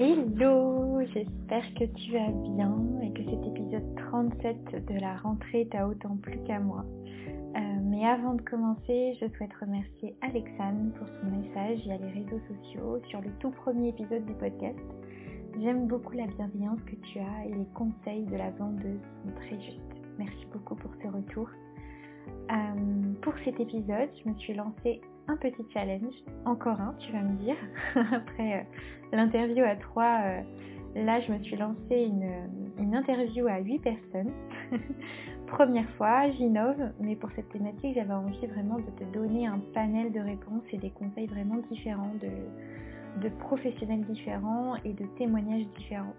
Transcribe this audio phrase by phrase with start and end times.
[0.00, 2.72] Hello, j'espère que tu vas bien
[3.02, 6.84] et que cet épisode 37 de la rentrée t'a autant plu qu'à moi.
[7.56, 12.40] Euh, mais avant de commencer, je souhaite remercier Alexandre pour son message via les réseaux
[12.46, 14.78] sociaux sur le tout premier épisode du podcast.
[15.60, 19.60] J'aime beaucoup la bienveillance que tu as et les conseils de la vendeuse sont très
[19.60, 19.82] justes.
[20.16, 21.48] Merci beaucoup pour ce retour.
[22.52, 26.14] Euh, pour cet épisode, je me suis lancée un petit challenge,
[26.46, 27.56] encore un, tu vas me dire.
[27.94, 28.62] Après euh,
[29.12, 30.40] l'interview à trois, euh,
[30.96, 34.32] là je me suis lancée une, interview à huit personnes.
[35.46, 40.12] Première fois, j'innove, mais pour cette thématique, j'avais envie vraiment de te donner un panel
[40.12, 46.14] de réponses et des conseils vraiment différents de, professionnels différents et de témoignages différents.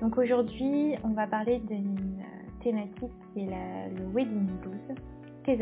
[0.00, 2.22] Donc aujourd'hui, on va parler d'une
[2.62, 4.96] thématique qui est le wedding blues,
[5.44, 5.58] tes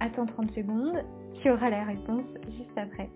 [0.00, 1.04] Attends 30 secondes
[1.42, 3.08] tu auras la réponse juste après.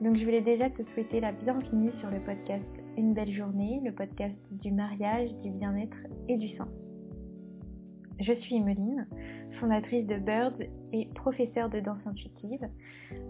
[0.00, 3.92] Donc je voulais déjà te souhaiter la bienvenue sur le podcast Une belle journée, le
[3.92, 5.96] podcast du mariage, du bien-être
[6.28, 6.68] et du sens.
[8.20, 9.06] Je suis Emeline,
[9.60, 10.54] fondatrice de Bird
[10.92, 12.68] et professeure de danse intuitive.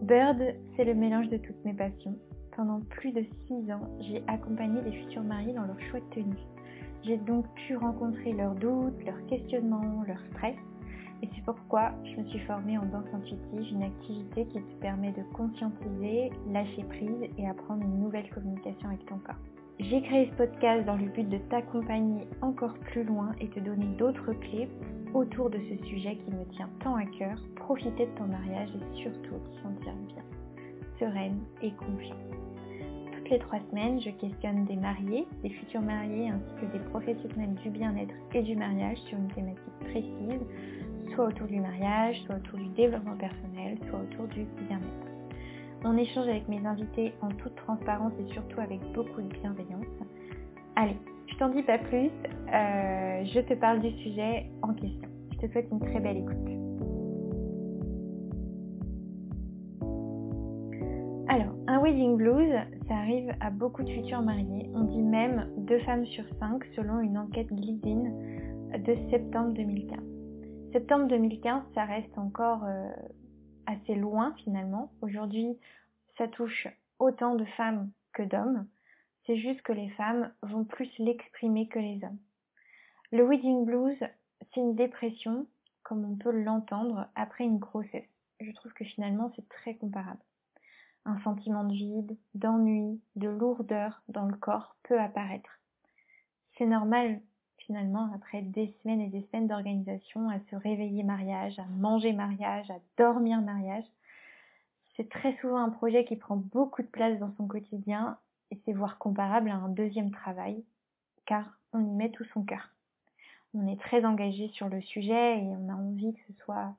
[0.03, 0.41] Bird,
[0.77, 2.17] c'est le mélange de toutes mes passions.
[2.57, 6.37] Pendant plus de 6 ans, j'ai accompagné des futurs mariés dans leur choix de tenue.
[7.05, 10.57] J'ai donc pu rencontrer leurs doutes, leurs questionnements, leurs stress
[11.23, 15.13] et c'est pourquoi je me suis formée en danse intuitive, une activité qui te permet
[15.13, 19.37] de conscientiser, lâcher prise et apprendre une nouvelle communication avec ton corps.
[19.79, 23.87] J'ai créé ce podcast dans le but de t'accompagner encore plus loin et te donner
[23.99, 24.69] d'autres clés
[25.15, 29.03] autour de ce sujet qui me tient tant à cœur, profiter de ton mariage et
[29.03, 30.23] surtout te sentir bien,
[30.99, 32.19] sereine et confiante.
[33.13, 37.55] Toutes les trois semaines, je questionne des mariés, des futurs mariés ainsi que des professionnels
[37.63, 40.41] du bien-être et du mariage sur une thématique précise
[41.15, 45.13] soit autour du mariage, soit autour du développement personnel, soit autour du bien-être.
[45.85, 49.85] On échange avec mes invités en toute transparence et surtout avec beaucoup de bienveillance.
[50.77, 52.11] Allez, je t'en dis pas plus,
[52.55, 55.09] euh, je te parle du sujet en question.
[55.33, 56.37] Je te souhaite une très belle écoute.
[61.29, 62.53] Alors, un wedding blues,
[62.87, 64.69] ça arrive à beaucoup de futurs mariés.
[64.75, 68.05] On dit même deux femmes sur cinq selon une enquête Glidin
[68.79, 70.12] de septembre 2015.
[70.73, 72.89] Septembre 2015, ça reste encore euh,
[73.67, 74.91] assez loin finalement.
[75.03, 75.59] Aujourd'hui,
[76.17, 76.67] ça touche
[76.99, 78.67] autant de femmes que d'hommes.
[79.27, 82.19] C'est juste que les femmes vont plus l'exprimer que les hommes.
[83.11, 83.99] Le wedding blues,
[84.41, 85.47] c'est une dépression,
[85.83, 88.09] comme on peut l'entendre, après une grossesse.
[88.41, 90.23] Je trouve que finalement, c'est très comparable.
[91.05, 95.61] Un sentiment de vide, d'ennui, de lourdeur dans le corps peut apparaître.
[96.57, 97.21] C'est normal
[97.73, 102.71] finalement, après des semaines et des semaines d'organisation, à se réveiller mariage, à manger mariage,
[102.71, 103.87] à dormir mariage.
[104.95, 108.19] C'est très souvent un projet qui prend beaucoup de place dans son quotidien
[108.51, 110.63] et c'est voire comparable à un deuxième travail,
[111.25, 112.69] car on y met tout son cœur.
[113.55, 116.75] On est très engagé sur le sujet et on a envie que ce soit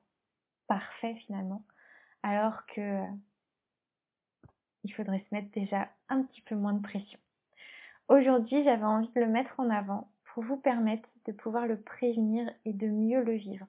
[0.68, 1.64] parfait finalement,
[2.22, 3.02] alors que
[4.84, 7.18] il faudrait se mettre déjà un petit peu moins de pression.
[8.06, 12.50] Aujourd'hui, j'avais envie de le mettre en avant pour vous permettre de pouvoir le prévenir
[12.64, 13.66] et de mieux le vivre.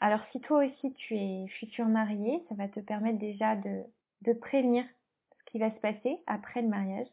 [0.00, 3.82] Alors si toi aussi tu es futur marié, ça va te permettre déjà de,
[4.22, 4.84] de prévenir
[5.38, 7.06] ce qui va se passer après le mariage.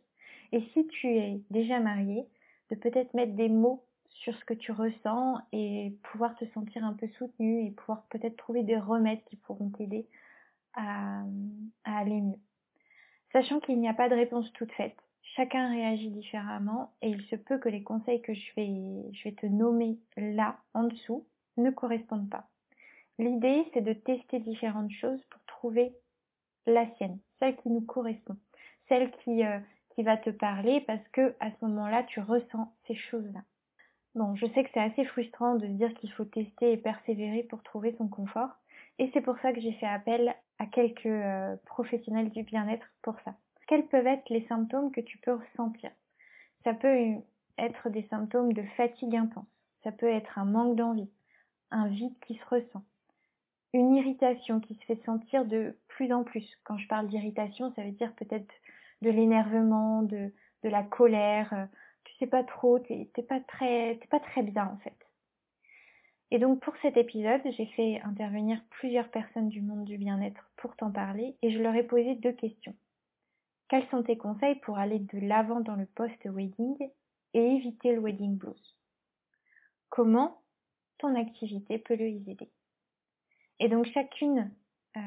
[0.53, 2.25] Et si tu es déjà marié,
[2.69, 6.93] de peut-être mettre des mots sur ce que tu ressens et pouvoir te sentir un
[6.93, 10.07] peu soutenu et pouvoir peut-être trouver des remèdes qui pourront t'aider
[10.75, 11.23] à,
[11.83, 12.39] à aller mieux.
[13.33, 14.97] Sachant qu'il n'y a pas de réponse toute faite.
[15.35, 19.35] Chacun réagit différemment et il se peut que les conseils que je vais, je vais
[19.35, 21.25] te nommer là, en dessous,
[21.57, 22.47] ne correspondent pas.
[23.17, 25.93] L'idée, c'est de tester différentes choses pour trouver
[26.65, 28.37] la sienne, celle qui nous correspond,
[28.89, 29.59] celle qui, euh,
[29.95, 33.41] qui va te parler parce que à ce moment-là, tu ressens ces choses-là.
[34.15, 37.43] Bon, je sais que c'est assez frustrant de se dire qu'il faut tester et persévérer
[37.43, 38.49] pour trouver son confort,
[38.99, 43.15] et c'est pour ça que j'ai fait appel à quelques euh, professionnels du bien-être pour
[43.21, 43.35] ça
[43.71, 45.91] quels peuvent être les symptômes que tu peux ressentir
[46.65, 47.15] Ça peut
[47.57, 49.47] être des symptômes de fatigue intense,
[49.85, 51.09] ça peut être un manque d'envie,
[51.71, 52.83] un vide qui se ressent,
[53.71, 56.45] une irritation qui se fait sentir de plus en plus.
[56.65, 58.53] Quand je parle d'irritation, ça veut dire peut-être
[59.03, 60.33] de l'énervement, de,
[60.63, 61.69] la colère,
[62.03, 64.97] tu sais pas trop, t'es pas t'es pas très bien en fait.
[66.29, 70.75] Et donc pour cet épisode, j'ai fait intervenir plusieurs personnes du monde du bien-être pour
[70.75, 72.75] t'en parler et je leur ai posé deux questions.
[73.71, 76.75] Quels sont tes conseils pour aller de l'avant dans le post-wedding
[77.33, 78.77] et éviter le wedding blues?
[79.87, 80.41] Comment
[80.97, 82.49] ton activité peut le y aider?
[83.61, 84.51] Et donc chacune,
[84.97, 84.99] euh,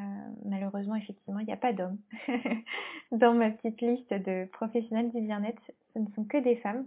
[0.47, 1.99] malheureusement effectivement il n'y a pas d'homme
[3.13, 5.61] dans ma petite liste de professionnels du bien-être,
[5.93, 6.87] ce ne sont que des femmes,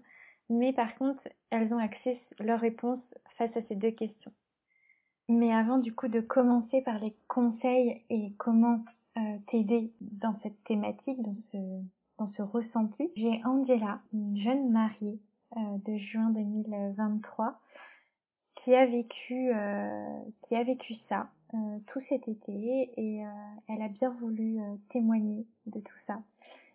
[0.49, 1.21] mais par contre,
[1.51, 3.05] elles ont accès leurs réponses
[3.37, 4.33] face à ces deux questions.
[5.29, 8.83] Mais avant du coup de commencer par les conseils et comment
[9.17, 11.57] euh, t'aider dans cette thématique, dans ce,
[12.19, 15.19] dans ce ressenti, j'ai Angela, une jeune mariée
[15.55, 17.59] euh, de juin 2023,
[18.55, 21.29] qui a vécu, euh, qui a vécu ça
[21.87, 23.23] tout cet été et
[23.69, 24.59] elle a bien voulu
[24.89, 26.21] témoigner de tout ça.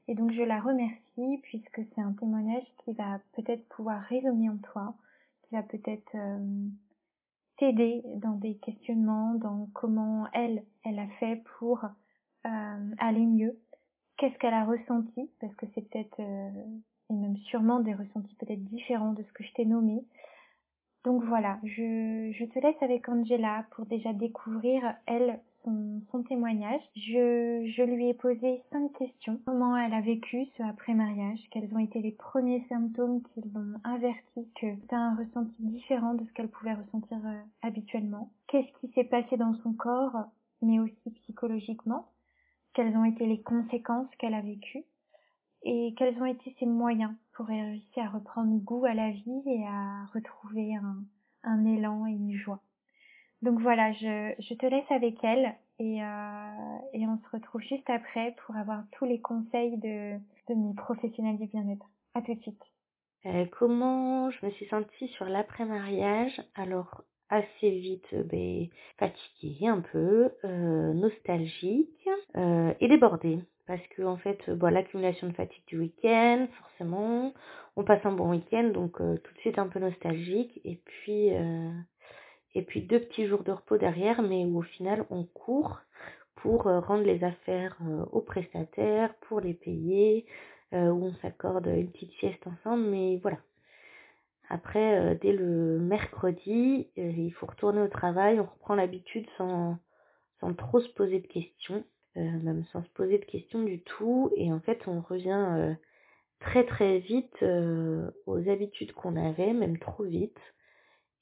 [0.08, 4.56] Et donc je la remercie puisque c'est un témoignage qui va peut-être pouvoir résonner en
[4.56, 4.94] toi,
[5.42, 6.16] qui va peut-être
[7.58, 11.84] t'aider dans des questionnements, dans comment elle, elle a fait pour
[12.46, 13.58] euh, aller mieux,
[14.16, 16.50] qu'est-ce qu'elle a ressenti, parce que c'est peut-être, euh,
[17.10, 20.04] et même sûrement des ressentis peut-être différents de ce que je t'ai nommé.
[21.04, 26.80] Donc voilà, je, te laisse avec Angela pour déjà découvrir, elle, son, témoignage.
[26.96, 29.40] Je, je lui ai posé cinq questions.
[29.44, 31.40] Comment elle a vécu ce après-mariage?
[31.50, 36.24] Quels ont été les premiers symptômes qui l'ont averti que c'était un ressenti différent de
[36.24, 38.30] ce qu'elle pouvait ressentir euh, habituellement?
[38.48, 40.26] Qu'est-ce qui s'est passé dans son corps,
[40.62, 42.06] mais aussi psychologiquement?
[42.74, 44.84] Quelles ont été les conséquences qu'elle a vécues
[45.64, 49.64] et quels ont été ses moyens pour réussir à reprendre goût à la vie et
[49.66, 50.74] à retrouver
[51.44, 52.60] un, élan et une joie.
[53.42, 58.34] Donc voilà, je, te laisse avec elle et, euh, et on se retrouve juste après
[58.44, 60.18] pour avoir tous les conseils de,
[60.48, 61.86] de mes professionnels du bien-être.
[62.14, 62.62] À tout de suite.
[63.24, 66.42] Euh, comment je me suis sentie sur l'après-mariage?
[66.54, 68.68] Alors, assez vite euh, ben,
[69.62, 73.40] un peu, euh, nostalgique euh, et débordée.
[73.66, 77.32] Parce que en fait, bon, l'accumulation de fatigue du week-end, forcément,
[77.76, 80.60] on passe un bon week-end, donc tout de suite un peu nostalgique.
[80.64, 81.28] Et puis,
[82.54, 85.78] et puis deux petits jours de repos derrière, mais où au final on court
[86.34, 87.78] pour rendre les affaires
[88.10, 90.26] aux prestataires, pour les payer,
[90.72, 93.38] où on s'accorde une petite sieste ensemble, mais voilà,
[94.48, 99.78] après, euh, dès le mercredi, euh, il faut retourner au travail, on reprend l'habitude sans,
[100.40, 101.84] sans trop se poser de questions,
[102.16, 104.30] euh, même sans se poser de questions du tout.
[104.36, 105.74] Et en fait, on revient
[106.40, 107.42] très très vite
[108.26, 110.38] aux habitudes qu'on avait, même trop vite.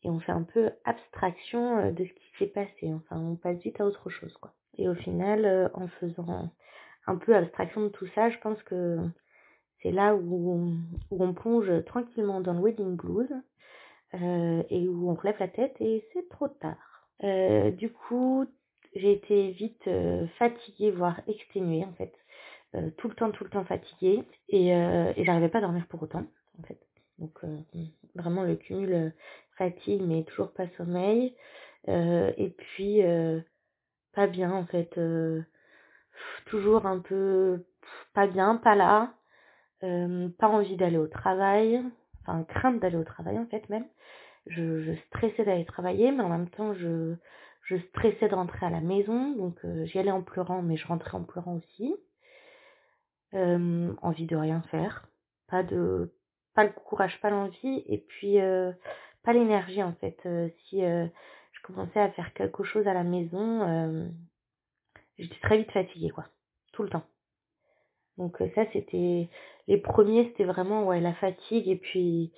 [0.02, 2.92] Et on fait un peu abstraction de ce qui s'est passé.
[2.94, 4.54] Enfin, on passe vite à autre chose, quoi.
[4.78, 6.50] Et au final, en faisant
[7.06, 8.98] un peu abstraction de tout ça, je pense que
[9.82, 10.76] c'est là où on,
[11.10, 13.30] où on, plonge tranquillement dans le wedding blues
[14.14, 16.76] euh, et où on relève la tête et c'est trop tard.
[17.24, 18.46] Euh, du coup,
[18.94, 22.12] j'ai été vite euh, fatiguée, voire exténuée en fait.
[22.74, 25.86] Euh, tout le temps, tout le temps fatiguée et, euh, et j'arrivais pas à dormir
[25.88, 26.24] pour autant
[26.58, 26.78] en fait.
[27.18, 27.40] Donc
[28.14, 29.12] vraiment le cumul
[29.58, 31.34] fatigue mais toujours pas sommeil.
[31.86, 33.02] et puis
[34.14, 34.98] pas bien en fait.
[36.46, 37.62] toujours un peu
[38.14, 39.12] pas bien, pas là.
[39.82, 41.82] Euh, pas envie d'aller au travail,
[42.20, 43.86] enfin crainte d'aller au travail en fait même.
[44.46, 47.16] Je, stressais d'aller travailler, mais en même temps je,
[47.88, 51.16] stressais de rentrer à la maison, donc euh, j'y allais en pleurant, mais je rentrais
[51.16, 51.96] en pleurant aussi.
[53.32, 55.08] Euh, envie de rien faire,
[55.48, 56.12] pas de,
[56.54, 58.38] pas le courage, pas l'envie, et puis
[59.22, 60.18] pas l'énergie en fait.
[60.66, 64.10] si je commençais à faire quelque chose à la maison,
[65.18, 66.26] j'étais très vite fatiguée quoi,
[66.72, 67.04] tout le temps.
[68.20, 69.28] Donc ça c'était
[69.66, 72.32] les premiers c'était vraiment ouais la fatigue et puis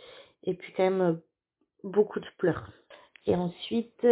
[0.45, 1.21] et puis quand même
[1.85, 2.71] beaucoup de pleurs.
[3.27, 4.07] Et ensuite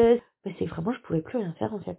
[0.44, 1.98] bah, c'est vraiment je pouvais plus rien faire en fait.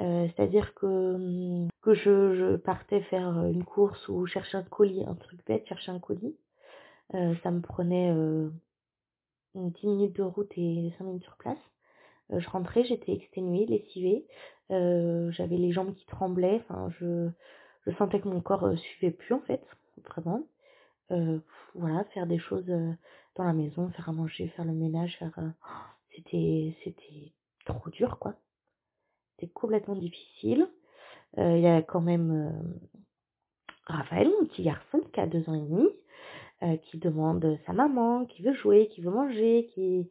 [0.00, 5.14] Euh, c'est-à-dire que hum, que je, partais faire une course ou chercher un colis, un
[5.14, 6.36] truc bête, chercher un colis,
[7.14, 8.50] euh, ça me prenait euh,
[9.54, 11.58] 10 minutes de route et 5 minutes sur place.
[12.32, 14.26] Euh, je rentrais, j'étais exténuée, lessivée,
[14.70, 17.28] euh, j'avais les jambes qui tremblaient, enfin je
[17.86, 19.62] je sentais que mon corps euh, suivait plus en fait,
[20.06, 20.42] vraiment.
[21.10, 21.38] Euh,
[21.74, 22.92] voilà, faire des choses euh,
[23.36, 25.38] dans la maison, faire à manger, faire le ménage, faire
[26.14, 27.32] c'était c'était
[27.64, 28.34] trop dur quoi.
[29.32, 30.68] C'était complètement difficile.
[31.36, 32.82] Il y a quand même
[33.86, 38.42] Raphaël, mon petit garçon, qui a deux ans et demi, qui demande sa maman, qui
[38.42, 40.10] veut jouer, qui veut manger, qui,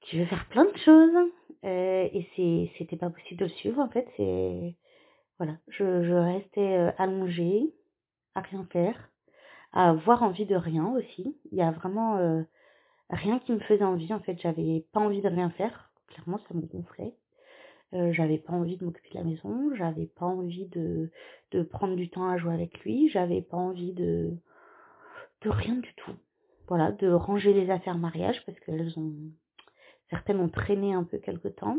[0.00, 1.30] qui veut faire plein de choses.
[1.62, 4.08] et c'est, c'était pas possible de le suivre, en fait.
[4.16, 4.74] C'est,
[5.38, 7.74] voilà, je, je restais euh, allongée,
[8.34, 9.10] à rien faire,
[9.72, 11.36] à avoir envie de rien aussi.
[11.52, 12.42] Il y a vraiment euh,
[13.10, 14.12] rien qui me faisait envie.
[14.12, 15.90] En fait, j'avais pas envie de rien faire.
[16.08, 17.14] Clairement, ça me gonflait.
[17.94, 19.74] Euh, j'avais pas envie de m'occuper de la maison.
[19.74, 21.10] J'avais pas envie de,
[21.52, 23.08] de prendre du temps à jouer avec lui.
[23.10, 24.32] J'avais pas envie de,
[25.42, 26.12] de rien du tout.
[26.68, 29.14] Voilà, de ranger les affaires mariage parce qu'elles ont,
[30.10, 31.78] certaines ont traîné un peu quelque temps.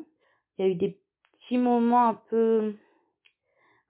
[0.57, 0.97] Il y a eu des
[1.39, 2.75] petits moments un peu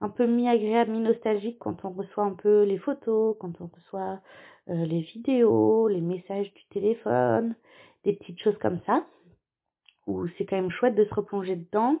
[0.00, 4.20] un peu mi-agréable, mi-nostalgique quand on reçoit un peu les photos, quand on reçoit
[4.68, 7.54] euh, les vidéos, les messages du téléphone,
[8.04, 9.06] des petites choses comme ça,
[10.06, 12.00] où c'est quand même chouette de se replonger dedans,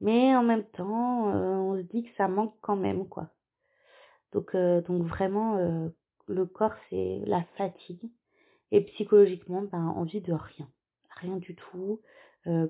[0.00, 3.28] mais en même temps, euh, on se dit que ça manque quand même, quoi.
[4.32, 5.58] Donc, euh, donc vraiment,
[6.28, 8.10] le corps, c'est la fatigue,
[8.72, 10.68] et psychologiquement, ben, envie de rien,
[11.10, 12.00] rien du tout,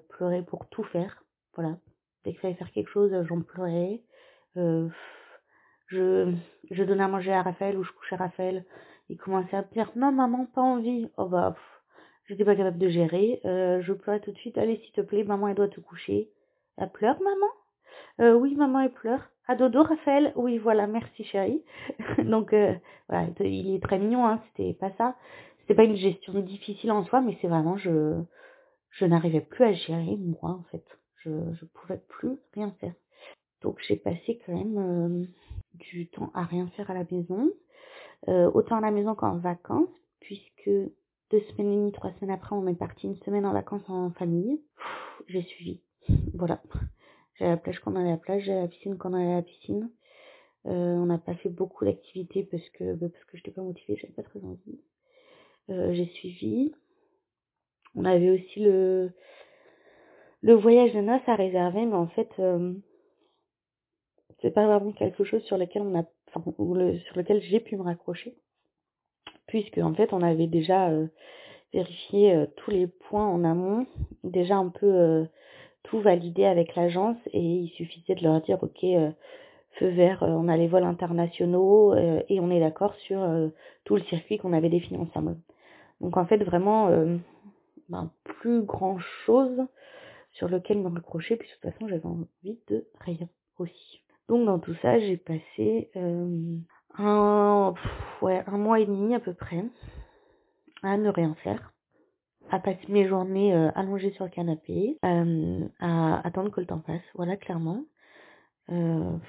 [0.09, 1.77] pleurer pour tout faire, voilà.
[2.25, 4.03] Dès qu'il fallait faire quelque chose, j'en pleurais.
[4.57, 4.89] Euh,
[5.89, 6.33] je,
[6.71, 8.65] je donnais à manger à Raphaël ou je couchais Raphaël.
[9.09, 11.09] Il commençait à me dire non maman pas envie.
[11.17, 11.55] Oh bah
[12.27, 13.41] j'étais pas capable de gérer.
[13.45, 14.59] Euh, je pleurais tout de suite.
[14.59, 16.31] Allez s'il te plaît maman elle doit te coucher.
[16.77, 17.47] Elle pleure maman?
[18.21, 19.23] Euh, Oui maman elle pleure.
[19.49, 21.63] À dodo Raphaël Oui voilà merci chérie.
[22.25, 22.55] Donc
[23.09, 25.17] voilà il est très mignon hein c'était pas ça.
[25.61, 28.21] C'était pas une gestion difficile en soi mais c'est vraiment je
[28.91, 30.85] je n'arrivais plus à gérer moi en fait.
[31.19, 32.93] Je je pouvais plus rien faire.
[33.67, 35.27] Donc j'ai passé quand même euh,
[35.75, 37.51] du temps à rien faire à la maison,
[38.29, 39.89] euh, autant à la maison qu'en vacances,
[40.21, 43.83] puisque deux semaines et demie, trois semaines après, on est parti une semaine en vacances
[43.89, 44.63] en famille.
[45.27, 45.81] J'ai suivi,
[46.35, 46.63] voilà.
[47.35, 49.33] J'ai la plage quand on allait à la plage, j'ai la piscine quand on allait
[49.33, 49.91] à la piscine.
[50.67, 54.13] Euh, on n'a pas fait beaucoup d'activités parce que bah, parce que pas motivée, j'avais
[54.13, 54.81] pas très envie.
[55.69, 56.73] j'ai suivi.
[57.97, 59.11] On avait aussi le
[60.43, 62.31] le voyage de noces à réserver, mais en fait,
[64.41, 66.43] c'est pas vraiment quelque chose sur lequel on a, enfin,
[67.07, 68.37] sur lequel j'ai pu me raccrocher,
[69.47, 71.07] puisque en fait on avait déjà euh,
[71.73, 73.87] vérifié euh, tous les points en amont,
[74.25, 75.25] déjà un peu euh,
[75.85, 78.85] tout validé avec l'agence et il suffisait de leur dire ok
[79.79, 83.21] feu vert, on a les vols internationaux et on est d'accord sur
[83.85, 85.37] tout le circuit qu'on avait défini ensemble.
[86.01, 86.89] Donc en fait vraiment
[87.91, 89.67] ben, plus grand chose
[90.33, 93.29] sur lequel me raccrocher, puis de toute façon j'avais envie de rien
[93.59, 94.01] aussi.
[94.29, 96.57] Donc dans tout ça, j'ai passé euh,
[96.99, 97.75] un,
[98.23, 99.65] ouais, un mois et demi à peu près
[100.83, 101.73] à ne rien faire,
[102.51, 106.81] à passer mes journées euh, allongées sur le canapé, euh, à attendre que le temps
[106.81, 107.85] passe, voilà clairement.
[108.69, 109.21] on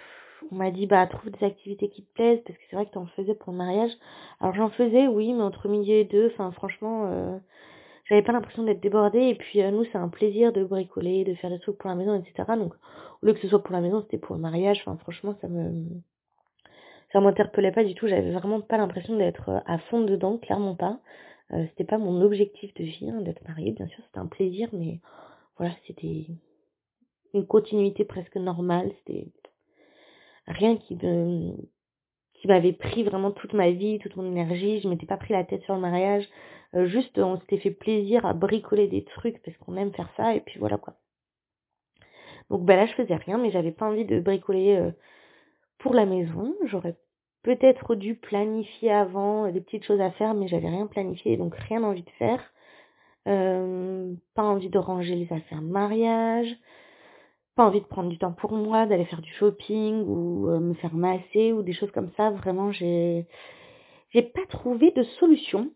[0.52, 2.98] m'a dit bah trouve des activités qui te plaisent parce que c'est vrai que tu
[2.98, 3.92] en faisais pour le mariage.
[4.40, 7.40] Alors j'en faisais oui, mais entre midi et deux, enfin franchement
[8.10, 11.50] j'avais pas l'impression d'être débordée et puis nous c'est un plaisir de bricoler, de faire
[11.50, 12.44] des trucs pour la maison, etc.
[12.58, 12.74] Donc
[13.22, 14.82] au lieu que ce soit pour la maison, c'était pour le mariage.
[14.82, 16.02] Enfin, franchement, ça me,
[17.12, 18.08] ça m'interpellait pas du tout.
[18.08, 21.00] J'avais vraiment pas l'impression d'être euh, à fond dedans, clairement pas.
[21.54, 23.72] Euh, c'était pas mon objectif de vie, hein, d'être mariée.
[23.72, 25.00] Bien sûr, c'était un plaisir, mais
[25.58, 26.28] voilà, c'était
[27.34, 28.92] une continuité presque normale.
[29.00, 29.28] C'était
[30.48, 31.54] rien qui me,
[32.34, 34.80] qui m'avait pris vraiment toute ma vie, toute mon énergie.
[34.82, 36.28] Je m'étais pas pris la tête sur le mariage.
[36.76, 40.36] Euh, juste, on s'était fait plaisir à bricoler des trucs parce qu'on aime faire ça.
[40.36, 40.96] Et puis voilà quoi.
[42.50, 44.92] Donc bah là, je faisais rien, mais j'avais pas envie de bricoler euh,
[45.80, 46.56] pour la maison.
[46.66, 46.96] J'aurais
[47.44, 51.56] peut-être dû planifier avant euh, des petites choses à faire, mais j'avais rien planifié, donc
[51.56, 52.42] rien envie de faire.
[53.26, 56.48] Pas envie de ranger les affaires de mariage,
[57.56, 60.94] pas envie de prendre du temps pour moi, d'aller faire du shopping ou me faire
[60.94, 62.30] masser ou des choses comme ça.
[62.30, 63.28] Vraiment, j'ai
[64.12, 65.72] j'ai pas trouvé de solution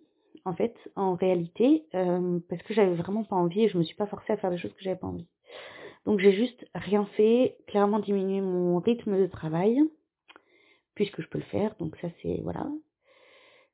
[0.45, 4.07] en fait, en réalité, parce que j'avais vraiment pas envie et je me suis pas
[4.07, 5.27] forcée à faire des choses que j'avais pas envie.
[6.05, 9.81] Donc j'ai juste rien fait, clairement diminué mon rythme de travail,
[10.95, 11.75] puisque je peux le faire.
[11.79, 12.67] Donc ça c'est voilà,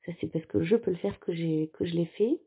[0.06, 2.40] ça c'est parce que je peux le faire que j'ai que je l'ai fait.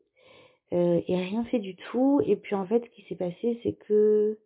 [0.73, 2.21] Euh, et rien fait du tout.
[2.25, 4.37] Et puis en fait, ce qui s'est passé, c'est que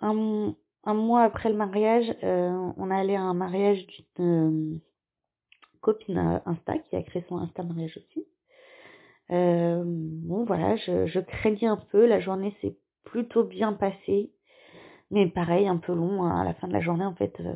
[0.00, 4.78] un, un, mois après le mariage, euh, on allait à un mariage d'une euh,
[5.82, 8.26] copine Insta qui a créé son Insta mariage aussi.
[9.30, 12.06] Euh, bon voilà, je, je craignais un peu.
[12.06, 14.30] La journée s'est plutôt bien passé.
[15.10, 17.38] Mais pareil, un peu long hein, à la fin de la journée en fait.
[17.40, 17.54] Euh,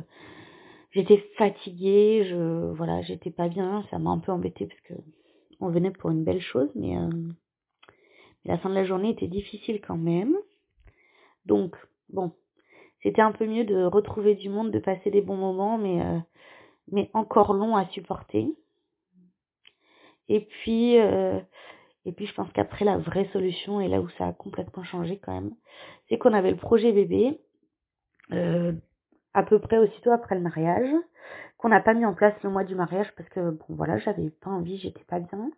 [0.91, 4.93] j'étais fatiguée, je voilà, j'étais pas bien, ça m'a un peu embêtée parce que
[5.59, 7.09] on venait pour une belle chose, mais, euh,
[8.45, 10.35] la fin de la journée était difficile quand même.
[11.45, 11.75] Donc
[12.09, 12.31] bon,
[13.01, 16.19] c'était un peu mieux de retrouver du monde, de passer des bons moments, mais euh,
[16.91, 18.53] mais encore long à supporter.
[20.29, 20.97] Et puis
[22.07, 25.19] et puis je pense qu'après la vraie solution, et là où ça a complètement changé
[25.19, 25.51] quand même,
[26.07, 27.41] c'est qu'on avait le projet bébé
[28.31, 28.71] euh,
[29.33, 30.89] à peu près aussitôt après le mariage,
[31.57, 34.29] qu'on n'a pas mis en place le mois du mariage parce que bon voilà, j'avais
[34.29, 35.51] pas envie, j'étais pas bien,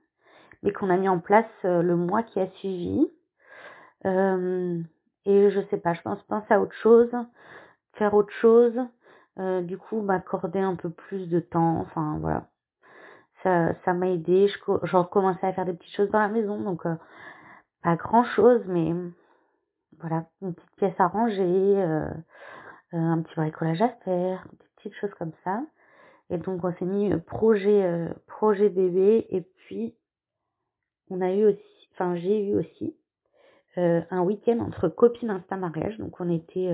[0.63, 3.07] mais qu'on a mis en place euh, le mois qui a suivi.
[4.05, 4.81] Euh,
[5.25, 7.11] et je sais pas, je pense penser à autre chose,
[7.93, 8.73] faire autre chose,
[9.37, 12.47] euh, du coup m'accorder un peu plus de temps, enfin voilà
[13.43, 16.59] ça ça m'a aidé je, je recommençais à faire des petites choses dans la maison
[16.59, 16.95] donc euh,
[17.83, 18.93] pas grand chose mais
[19.99, 22.09] voilà une petite pièce à ranger euh,
[22.91, 25.61] un petit bricolage à faire, des petites choses comme ça.
[26.31, 29.95] Et donc on s'est mis projet projet bébé et puis
[31.09, 32.95] on a eu aussi, enfin j'ai eu aussi
[33.77, 35.97] un week-end entre copines Insta mariage.
[35.97, 36.69] Donc on était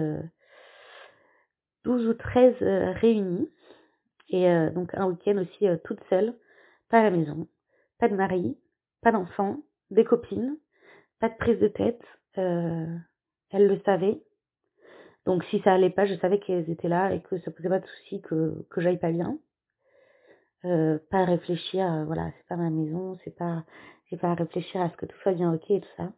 [1.85, 2.55] 12 ou 13
[2.99, 3.49] réunis
[4.29, 6.33] et donc un week-end aussi toute seule,
[6.89, 7.47] pas à la maison,
[7.99, 8.57] pas de mari,
[9.01, 9.59] pas d'enfant,
[9.91, 10.57] des copines,
[11.19, 12.01] pas de prise de tête.
[12.37, 12.85] Euh,
[13.51, 14.21] elles le savaient.
[15.25, 17.79] Donc si ça allait pas, je savais qu'elles étaient là et que ça posait pas
[17.79, 19.37] de souci que, que j'aille pas bien.
[20.65, 23.63] Euh, pas à réfléchir, euh, voilà, c'est pas ma maison, c'est pas,
[24.09, 26.11] j'ai pas à réfléchir à ce que tout soit bien ok et tout ça.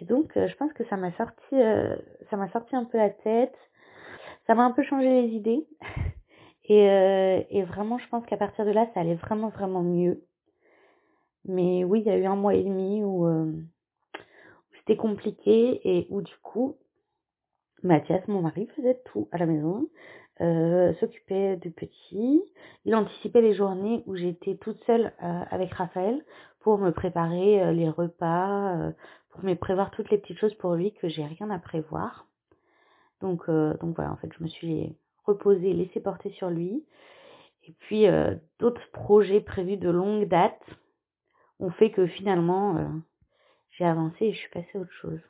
[0.00, 1.56] Et donc, je pense que ça m'a sorti,
[2.30, 3.54] ça m'a sorti un peu la tête,
[4.50, 5.64] ça m'a un peu changé les idées.
[6.64, 10.24] et, et vraiment, je pense qu'à partir de là, ça allait vraiment, vraiment mieux.
[11.44, 13.52] Mais oui, il y a eu un mois et demi où, euh,
[14.78, 16.78] c'était compliqué et où du coup,
[17.84, 19.88] Mathias, mon mari, faisait tout à la maison,
[20.40, 22.42] euh, s'occupait de petits,
[22.84, 26.24] il anticipait les journées où j'étais toute seule euh, avec Raphaël
[26.58, 28.90] pour me préparer les repas,
[29.30, 32.26] pour me prévoir toutes les petites choses pour lui que j'ai rien à prévoir.
[33.20, 36.84] Donc, donc voilà, en fait, je me suis reposée, laissée porter sur lui.
[37.64, 38.06] Et puis
[38.58, 40.62] d'autres projets prévus de longue date
[41.60, 42.88] ont fait que finalement, euh,
[43.70, 45.20] j'ai avancé et je suis passée à autre chose.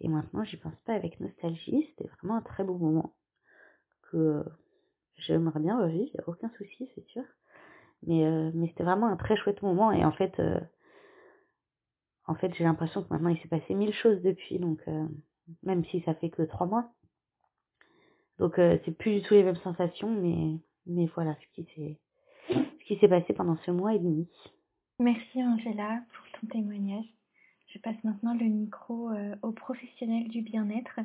[0.00, 1.86] Et maintenant, j'y pense pas avec nostalgie.
[1.90, 3.14] C'était vraiment un très beau moment
[4.10, 4.44] que
[5.16, 6.10] j'aimerais bien revivre.
[6.12, 7.22] Il n'y a aucun souci, c'est sûr.
[8.06, 9.92] Mais, euh, mais c'était vraiment un très chouette moment.
[9.92, 10.60] Et en fait, euh,
[12.26, 14.58] en fait, j'ai l'impression que maintenant, il s'est passé mille choses depuis.
[14.58, 14.80] Donc,
[15.62, 16.90] même si ça fait que trois mois.
[18.38, 20.10] Donc, c'est plus du tout les mêmes sensations.
[20.10, 21.98] Mais, mais voilà ce qui s'est,
[22.50, 24.28] ce qui s'est passé pendant ce mois et demi.
[25.00, 27.06] Merci Angela pour ton témoignage.
[27.74, 31.00] Je passe maintenant le micro euh, aux professionnels du bien-être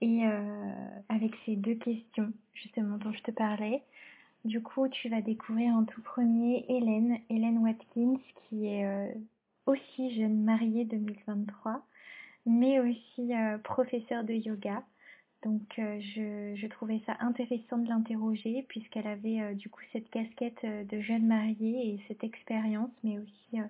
[0.00, 3.82] et euh, avec ces deux questions justement dont je te parlais.
[4.44, 9.12] Du coup, tu vas découvrir en tout premier Hélène, Hélène Watkins qui est euh,
[9.66, 11.84] aussi jeune mariée 2023
[12.48, 13.32] mais aussi
[13.64, 14.84] professeure de yoga.
[15.46, 20.58] Donc euh, je, trouvais ça intéressant de l'interroger puisqu'elle avait euh, du coup cette casquette
[20.64, 23.60] euh, de jeune mariée et cette expérience, mais aussi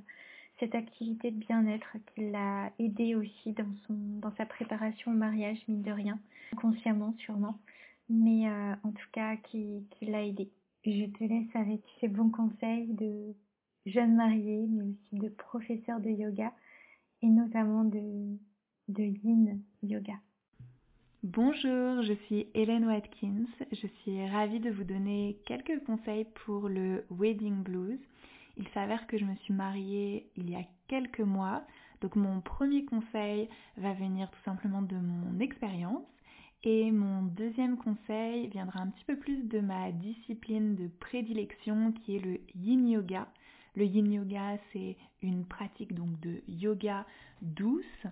[0.59, 5.59] cette activité de bien-être qui l'a aidée aussi dans, son, dans sa préparation au mariage,
[5.69, 6.19] mine de rien,
[6.57, 7.59] consciemment sûrement,
[8.09, 8.49] mais
[8.83, 10.49] en tout cas qui, qui l'a aidée.
[10.87, 13.35] Je te laisse avec ces bons conseils de
[13.85, 16.55] jeune mariée, mais aussi de professeur de yoga
[17.21, 18.39] et notamment de,
[18.89, 20.15] de yin yoga.
[21.33, 23.47] Bonjour, je suis Hélène Watkins.
[23.73, 27.99] Je suis ravie de vous donner quelques conseils pour le wedding blues.
[28.57, 31.65] Il s'avère que je me suis mariée il y a quelques mois.
[32.01, 36.05] Donc mon premier conseil va venir tout simplement de mon expérience.
[36.62, 42.15] Et mon deuxième conseil viendra un petit peu plus de ma discipline de prédilection qui
[42.15, 43.27] est le yin yoga.
[43.75, 47.05] Le yin yoga, c'est une pratique donc de yoga
[47.43, 48.07] douce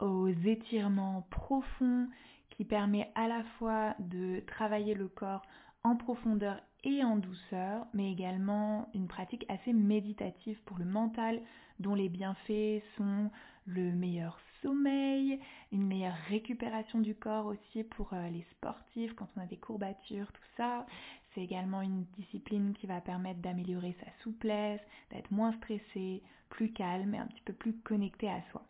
[0.00, 2.08] aux étirements profonds
[2.58, 5.42] qui permet à la fois de travailler le corps
[5.84, 11.40] en profondeur et en douceur, mais également une pratique assez méditative pour le mental,
[11.78, 13.30] dont les bienfaits sont
[13.64, 15.38] le meilleur sommeil,
[15.70, 20.32] une meilleure récupération du corps aussi pour euh, les sportifs quand on a des courbatures,
[20.32, 20.84] tout ça.
[21.32, 24.80] C'est également une discipline qui va permettre d'améliorer sa souplesse,
[25.12, 28.64] d'être moins stressé, plus calme et un petit peu plus connecté à soi.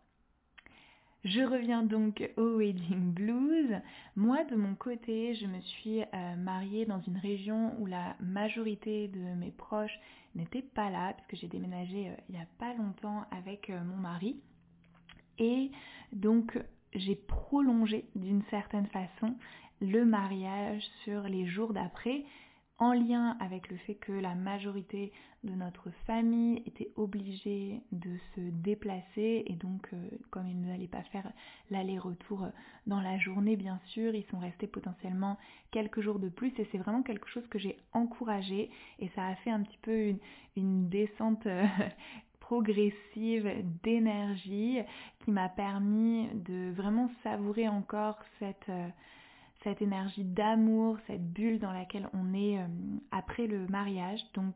[1.25, 3.75] Je reviens donc au wedding blues.
[4.15, 9.09] Moi, de mon côté, je me suis euh, mariée dans une région où la majorité
[9.09, 9.99] de mes proches
[10.35, 13.97] n'étaient pas là, puisque j'ai déménagé euh, il n'y a pas longtemps avec euh, mon
[13.97, 14.39] mari.
[15.39, 15.71] Et
[16.13, 16.57] donc,
[16.95, 19.35] j'ai prolongé d'une certaine façon
[19.81, 22.23] le mariage sur les jours d'après
[22.79, 25.11] en lien avec le fait que la majorité
[25.43, 31.03] de notre famille était obligée de se déplacer et donc euh, comme ils n'allaient pas
[31.03, 31.31] faire
[31.69, 32.47] l'aller-retour
[32.87, 35.37] dans la journée bien sûr, ils sont restés potentiellement
[35.71, 39.35] quelques jours de plus et c'est vraiment quelque chose que j'ai encouragé et ça a
[39.35, 40.15] fait un petit peu
[40.55, 41.65] une, descente euh,
[42.39, 43.49] progressive
[43.83, 44.79] d'énergie
[45.23, 48.71] qui m'a permis de vraiment savourer encore cette...
[49.59, 52.67] Euh, cette énergie d'amour, cette bulle dans laquelle on est euh,
[53.11, 54.21] après le mariage.
[54.33, 54.55] Donc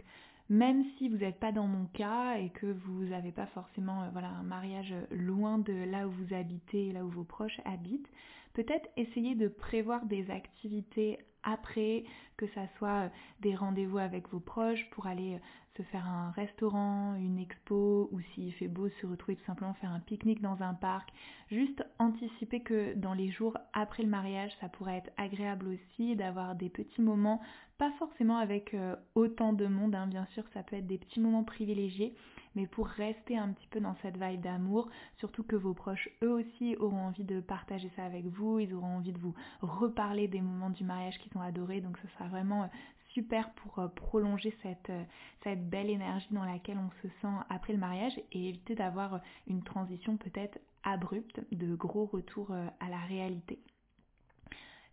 [0.49, 4.09] même si vous n'êtes pas dans mon cas et que vous n'avez pas forcément euh,
[4.11, 8.09] voilà, un mariage loin de là où vous habitez, là où vos proches habitent,
[8.53, 12.05] peut-être essayer de prévoir des activités après,
[12.37, 13.09] que ça soit
[13.41, 15.39] des rendez-vous avec vos proches pour aller
[15.77, 19.91] se faire un restaurant, une expo, ou s'il fait beau, se retrouver tout simplement faire
[19.91, 21.09] un pique-nique dans un parc.
[21.49, 26.55] Juste anticiper que dans les jours après le mariage, ça pourrait être agréable aussi d'avoir
[26.55, 27.41] des petits moments,
[27.79, 31.19] pas forcément avec euh, autant de monde, hein, bien sûr, ça peut être des petits
[31.19, 32.13] moments privilégiés,
[32.55, 36.31] mais pour rester un petit peu dans cette vibe d'amour, surtout que vos proches, eux
[36.31, 40.41] aussi, auront envie de partager ça avec vous, ils auront envie de vous reparler des
[40.41, 42.67] moments du mariage qu'ils ont adorés, donc ce sera vraiment euh,
[43.13, 45.03] super pour euh, prolonger cette, euh,
[45.43, 49.63] cette belle énergie dans laquelle on se sent après le mariage et éviter d'avoir une
[49.63, 53.59] transition peut-être abrupte de gros retours euh, à la réalité.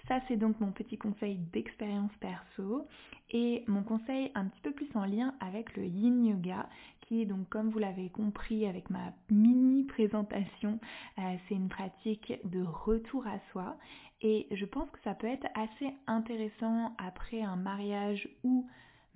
[0.09, 2.87] Ça, c'est donc mon petit conseil d'expérience perso.
[3.31, 6.69] Et mon conseil un petit peu plus en lien avec le yin yoga,
[7.03, 10.81] qui est donc, comme vous l'avez compris avec ma mini présentation,
[11.19, 13.77] euh, c'est une pratique de retour à soi.
[14.23, 18.67] Et je pense que ça peut être assez intéressant après un mariage ou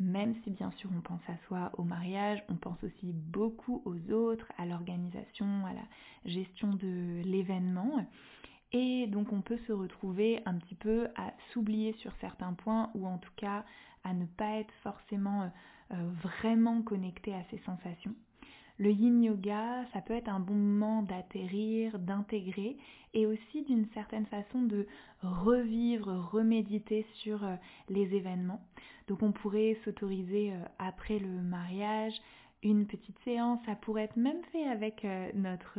[0.01, 4.13] même si bien sûr on pense à soi au mariage, on pense aussi beaucoup aux
[4.13, 5.85] autres, à l'organisation, à la
[6.25, 8.05] gestion de l'événement.
[8.73, 13.07] Et donc on peut se retrouver un petit peu à s'oublier sur certains points ou
[13.07, 13.65] en tout cas
[14.03, 15.47] à ne pas être forcément euh,
[15.93, 18.15] euh, vraiment connecté à ses sensations.
[18.79, 22.77] Le yin yoga, ça peut être un bon moment d'atterrir, d'intégrer
[23.13, 24.87] et aussi d'une certaine façon de
[25.23, 27.55] revivre, reméditer sur euh,
[27.89, 28.61] les événements.
[29.07, 32.15] Donc on pourrait s'autoriser après le mariage
[32.63, 35.79] une petite séance, ça pourrait être même fait avec notre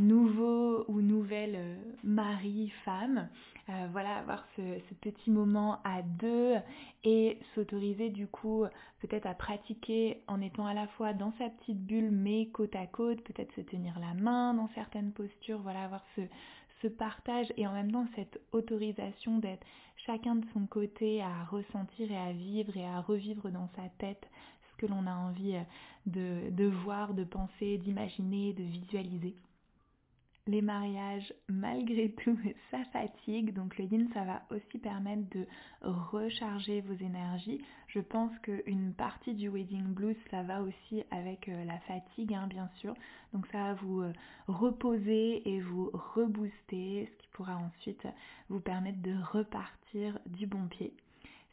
[0.00, 3.28] nouveau ou nouvelle euh, mari, femme.
[3.70, 6.56] Euh, voilà, avoir ce, petit moment à deux
[7.04, 8.64] et s'autoriser du coup
[9.00, 12.86] peut-être à pratiquer en étant à la fois dans sa petite bulle mais côte à
[12.86, 17.72] côte, peut-être se tenir la main dans certaines postures, voilà, avoir ce, partage et en
[17.72, 19.66] même temps cette autorisation d'être
[20.06, 24.26] chacun de son côté à ressentir et à vivre et à revivre dans sa tête
[24.70, 25.58] ce que l'on a envie
[26.06, 29.36] de, de voir, de penser, d'imaginer, de visualiser
[30.46, 32.38] les mariages, malgré tout,
[32.70, 33.52] ça fatigue.
[33.54, 35.46] Donc le yin, ça va aussi permettre de
[35.82, 37.62] recharger vos énergies.
[37.88, 42.46] Je pense qu'une partie du wedding blues, ça va aussi avec euh, la fatigue, hein,
[42.48, 42.94] bien sûr.
[43.32, 44.12] Donc ça va vous euh,
[44.46, 48.06] reposer et vous rebooster, ce qui pourra ensuite
[48.48, 50.92] vous permettre de repartir du bon pied.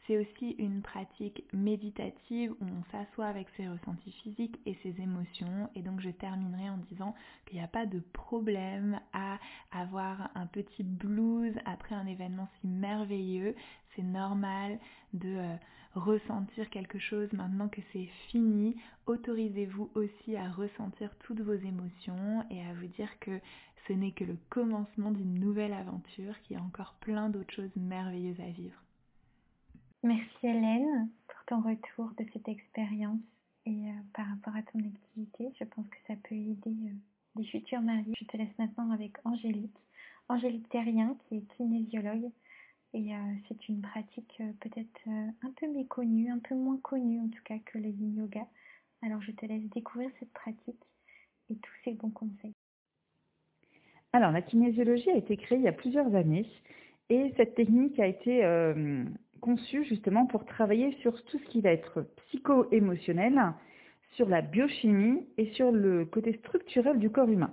[0.08, 5.68] C'est aussi une pratique méditative où on s'assoit avec ses ressentis physiques et ses émotions.
[5.74, 9.38] Et donc je terminerai en disant qu'il n'y a pas de problème à
[9.70, 13.54] avoir un petit blues après un événement si merveilleux.
[13.94, 14.78] C'est normal
[15.12, 15.56] de euh,
[15.94, 18.76] ressentir quelque chose maintenant que c'est fini.
[19.04, 23.38] Autorisez-vous aussi à ressentir toutes vos émotions et à vous dire que
[23.86, 28.40] ce n'est que le commencement d'une nouvelle aventure, qui a encore plein d'autres choses merveilleuses
[28.40, 28.82] à vivre.
[30.04, 33.18] Merci Hélène pour ton retour de cette expérience
[33.66, 35.52] et euh, par rapport à ton activité.
[35.58, 36.94] Je pense que ça peut aider euh,
[37.34, 38.14] les futurs maris.
[38.16, 39.76] Je te laisse maintenant avec Angélique.
[40.28, 42.30] Angélique Terrien qui est kinésiologue
[42.94, 47.42] et euh, c'est une pratique peut-être un peu méconnue, un peu moins connue en tout
[47.44, 48.46] cas que le yoga.
[49.02, 50.84] Alors je te laisse découvrir cette pratique
[51.50, 52.54] et tous ces bons conseils.
[54.12, 56.46] Alors la kinésiologie a été créée il y a plusieurs années
[57.10, 58.44] et cette technique a été
[59.40, 63.52] conçu justement pour travailler sur tout ce qui va être psycho-émotionnel,
[64.12, 67.52] sur la biochimie et sur le côté structurel du corps humain.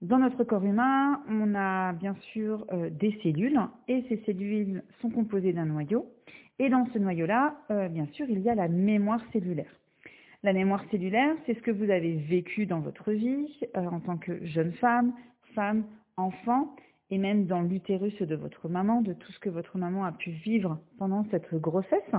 [0.00, 5.10] Dans notre corps humain, on a bien sûr euh, des cellules et ces cellules sont
[5.10, 6.06] composées d'un noyau.
[6.60, 9.72] Et dans ce noyau-là, euh, bien sûr, il y a la mémoire cellulaire.
[10.44, 14.16] La mémoire cellulaire, c'est ce que vous avez vécu dans votre vie euh, en tant
[14.16, 15.12] que jeune femme,
[15.54, 15.84] femme,
[16.16, 16.76] enfant,
[17.10, 20.30] et même dans l'utérus de votre maman, de tout ce que votre maman a pu
[20.30, 22.12] vivre pendant cette grossesse.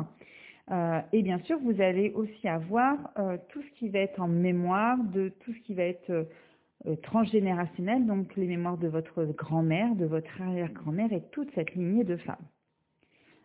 [0.72, 4.28] Euh, et bien sûr, vous allez aussi avoir euh, tout ce qui va être en
[4.28, 9.96] mémoire de tout ce qui va être euh, transgénérationnel, donc les mémoires de votre grand-mère,
[9.96, 12.46] de votre arrière-grand-mère et toute cette lignée de femmes.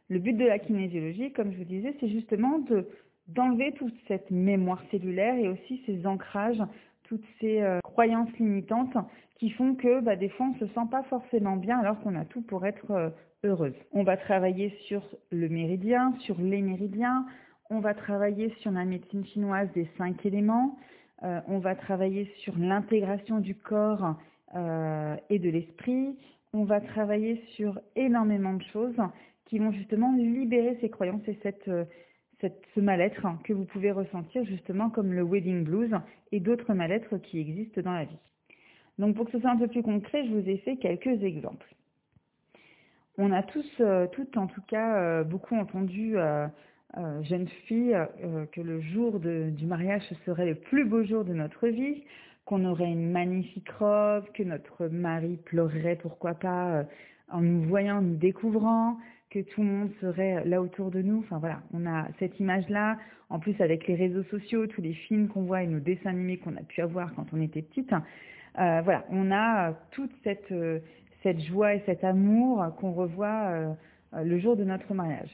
[0.09, 2.89] Le but de la kinésiologie, comme je vous disais, c'est justement de
[3.29, 6.63] d'enlever toute cette mémoire cellulaire et aussi ces ancrages
[7.05, 8.97] toutes ces euh, croyances limitantes
[9.37, 12.25] qui font que bah, des fois on se sent pas forcément bien alors qu'on a
[12.25, 13.11] tout pour être euh,
[13.45, 13.75] heureuse.
[13.93, 17.27] On va travailler sur le méridien, sur les méridiens,
[17.71, 20.79] on va travailler sur la médecine chinoise des cinq éléments,
[21.23, 24.17] euh, on va travailler sur l'intégration du corps
[25.31, 26.17] et de l'esprit,
[26.53, 29.01] on va travailler sur énormément de choses
[29.47, 31.69] qui vont justement libérer ces croyances et cette
[32.41, 35.95] ce mal-être que vous pouvez ressentir justement comme le wedding blues
[36.33, 38.19] et d'autres mal-être qui existent dans la vie.
[38.99, 41.75] Donc pour que ce soit un peu plus concret, je vous ai fait quelques exemples.
[43.17, 46.49] On a tous, euh, toutes en tout cas, euh, beaucoup entendu, euh,
[47.23, 47.97] jeunes filles,
[48.53, 52.05] que le jour du mariage serait le plus beau jour de notre vie,
[52.45, 56.85] qu'on aurait une magnifique robe, que notre mari pleurerait, pourquoi pas,
[57.33, 58.97] en nous voyant, nous découvrant,
[59.35, 61.19] que tout le monde serait là autour de nous.
[61.19, 62.97] Enfin voilà, on a cette image-là.
[63.29, 66.39] En plus, avec les réseaux sociaux, tous les films qu'on voit et nos dessins animés
[66.39, 67.93] qu'on a pu avoir quand on était petite,
[68.55, 70.53] voilà, on a toute cette
[71.25, 73.75] cette joie et cet amour qu'on revoit euh,
[74.23, 75.31] le jour de notre mariage.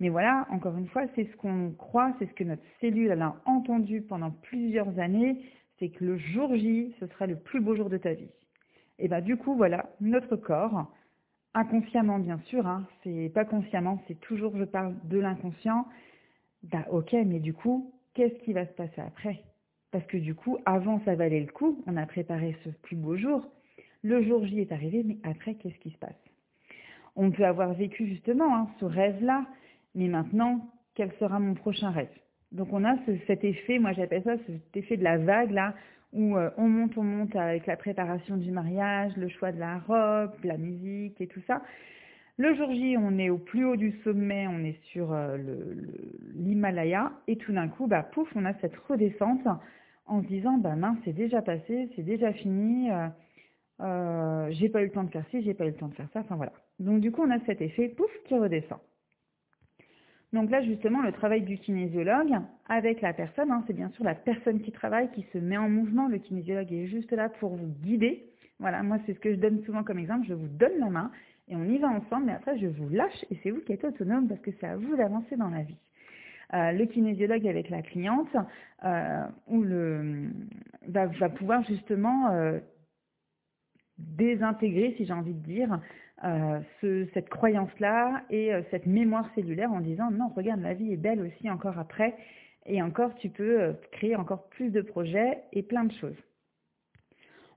[0.00, 3.36] Mais voilà, encore une fois, c'est ce qu'on croit, c'est ce que notre cellule a
[3.44, 5.38] entendu pendant plusieurs années,
[5.78, 8.30] c'est que le jour J, ce sera le plus beau jour de ta vie.
[8.98, 10.90] Et bien du coup, voilà, notre corps,
[11.56, 15.86] inconsciemment bien sûr, hein, c'est pas consciemment, c'est toujours, je parle de l'inconscient,
[16.62, 19.42] bah ok, mais du coup, qu'est-ce qui va se passer après?
[19.90, 23.16] Parce que du coup, avant ça valait le coup, on a préparé ce plus beau
[23.16, 23.42] jour,
[24.02, 26.22] le jour J est arrivé, mais après, qu'est-ce qui se passe?
[27.16, 29.46] On peut avoir vécu justement hein, ce rêve-là,
[29.94, 32.12] mais maintenant, quel sera mon prochain rêve?
[32.52, 35.74] Donc on a cet effet, moi j'appelle ça cet effet de la vague là,
[36.16, 39.78] où euh, on monte, on monte avec la préparation du mariage, le choix de la
[39.78, 41.62] robe, la musique et tout ça.
[42.38, 45.36] Le jour J, on est au plus haut du sommet, on est sur euh,
[46.34, 49.46] l'Himalaya, et tout d'un coup, bah pouf, on a cette redescente
[50.06, 52.90] en se disant, bah mince, c'est déjà passé, c'est déjà fini.
[53.80, 55.94] Euh, j'ai pas eu le temps de faire ci, j'ai pas eu le temps de
[55.94, 56.52] faire ça, enfin voilà.
[56.78, 58.78] Donc du coup, on a cet effet, pouf, qui redescend.
[60.36, 62.34] Donc là, justement, le travail du kinésiologue
[62.68, 65.70] avec la personne, hein, c'est bien sûr la personne qui travaille, qui se met en
[65.70, 66.08] mouvement.
[66.08, 68.22] Le kinésiologue est juste là pour vous guider.
[68.58, 70.26] Voilà, moi, c'est ce que je donne souvent comme exemple.
[70.28, 71.10] Je vous donne la main
[71.48, 73.84] et on y va ensemble, mais après, je vous lâche et c'est vous qui êtes
[73.84, 75.78] autonome parce que c'est à vous d'avancer dans la vie.
[76.52, 78.36] Euh, le kinésiologue avec la cliente
[78.84, 80.28] euh, le,
[80.86, 82.58] va, va pouvoir justement euh,
[83.96, 85.80] désintégrer, si j'ai envie de dire,
[86.24, 90.92] euh, ce, cette croyance-là et euh, cette mémoire cellulaire en disant non, regarde, la vie
[90.92, 92.14] est belle aussi encore après
[92.64, 96.16] et encore tu peux euh, créer encore plus de projets et plein de choses.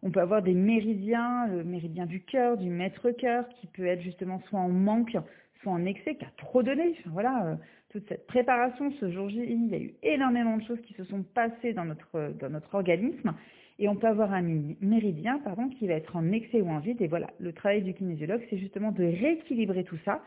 [0.01, 4.41] On peut avoir des méridiens, le méridien du cœur, du maître-cœur, qui peut être justement
[4.49, 5.17] soit en manque,
[5.61, 6.95] soit en excès, qui a trop donné.
[7.05, 7.57] voilà,
[7.89, 11.03] toute cette préparation ce jour J, il y a eu énormément de choses qui se
[11.05, 13.33] sont passées dans notre, dans notre organisme
[13.79, 14.43] et on peut avoir un
[14.81, 17.01] méridien pardon, qui va être en excès ou en vide.
[17.01, 20.21] Et voilà, le travail du kinésiologue, c'est justement de rééquilibrer tout ça.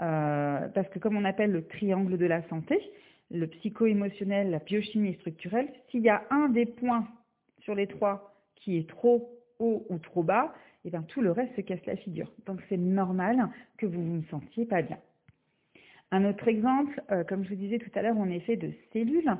[0.00, 2.78] Euh, parce que comme on appelle le triangle de la santé,
[3.30, 7.06] le psycho-émotionnel, la biochimie structurelle, s'il y a un des points
[7.60, 10.52] sur les trois qui est trop haut ou trop bas,
[10.84, 12.32] et eh bien tout le reste se casse la figure.
[12.46, 14.98] Donc c'est normal que vous ne vous sentiez pas bien.
[16.10, 18.72] Un autre exemple, euh, comme je vous disais tout à l'heure, on est fait de
[18.92, 19.30] cellules.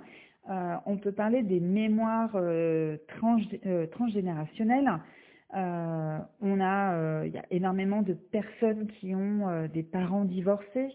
[0.49, 2.97] Euh, on peut parler des mémoires euh,
[3.67, 4.91] euh, transgénérationnelles.
[5.53, 10.93] on a, il y a énormément de personnes qui ont des parents divorcés.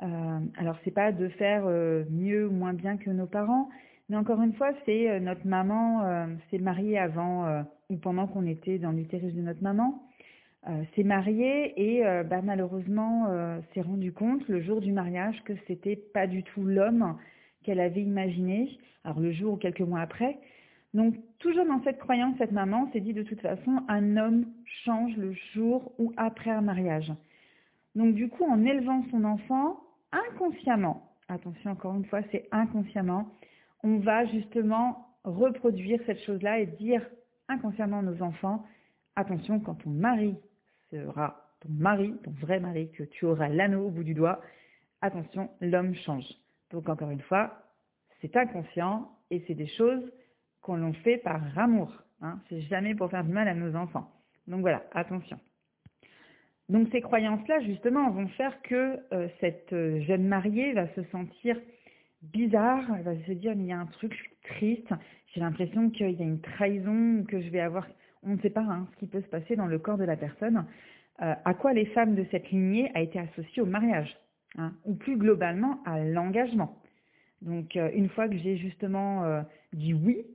[0.00, 1.64] alors c'est pas de faire
[2.10, 3.68] mieux ou moins bien que nos parents,
[4.08, 8.92] mais encore une fois, c'est notre maman s'est mariée avant ou pendant qu'on était dans
[8.92, 10.00] l'utérus de notre maman.
[10.94, 13.26] s'est mariée et bah, malheureusement
[13.74, 17.16] s'est rendu compte le jour du mariage que c'était pas du tout l'homme
[17.62, 20.38] qu'elle avait imaginé, alors le jour ou quelques mois après.
[20.94, 24.46] Donc toujours dans cette croyance, cette maman s'est dit de toute façon, un homme
[24.84, 27.12] change le jour ou après un mariage.
[27.94, 29.80] Donc du coup, en élevant son enfant,
[30.12, 33.28] inconsciemment, attention encore une fois, c'est inconsciemment,
[33.82, 37.02] on va justement reproduire cette chose-là et dire
[37.48, 38.64] inconsciemment à nos enfants,
[39.16, 40.36] attention, quand ton mari
[40.90, 44.40] sera ton mari, ton vrai mari, que tu auras l'anneau au bout du doigt,
[45.02, 46.24] attention, l'homme change.
[46.70, 47.52] Donc encore une fois,
[48.20, 50.12] c'est inconscient et c'est des choses
[50.62, 51.92] qu'on l'on fait par amour.
[52.20, 52.38] Hein.
[52.48, 54.10] C'est jamais pour faire du mal à nos enfants.
[54.46, 55.38] Donc voilà, attention.
[56.68, 61.56] Donc ces croyances-là, justement, vont faire que euh, cette euh, jeune mariée va se sentir
[62.22, 64.92] bizarre, elle va se dire, il y a un truc, triste,
[65.34, 67.86] j'ai l'impression qu'il y a une trahison, que je vais avoir,
[68.22, 70.16] on ne sait pas hein, ce qui peut se passer dans le corps de la
[70.16, 70.66] personne.
[71.22, 74.16] Euh, à quoi les femmes de cette lignée a été associées au mariage?
[74.58, 76.76] Hein, ou plus globalement à l'engagement.
[77.40, 80.26] Donc euh, une fois que j'ai justement euh, dit oui,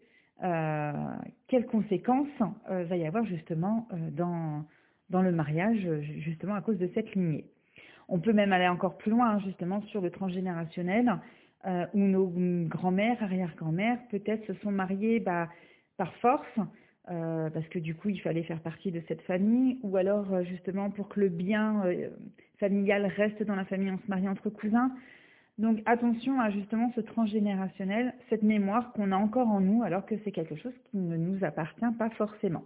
[0.42, 0.94] euh,
[1.50, 2.28] quelles conséquences
[2.70, 4.66] va y avoir justement dans,
[5.10, 7.46] dans le mariage, justement à cause de cette lignée.
[8.08, 11.20] On peut même aller encore plus loin, hein, justement, sur le transgénérationnel,
[11.94, 12.28] où nos
[12.68, 15.50] grands-mères, arrière-grand-mères, peut-être se sont mariées bah,
[15.98, 16.60] par force,
[17.10, 20.44] euh, parce que du coup il fallait faire partie de cette famille, ou alors euh,
[20.44, 22.10] justement pour que le bien euh,
[22.60, 24.92] familial reste dans la famille, on se marie entre cousins.
[25.58, 30.16] Donc attention à justement ce transgénérationnel, cette mémoire qu'on a encore en nous, alors que
[30.24, 32.64] c'est quelque chose qui ne nous appartient pas forcément.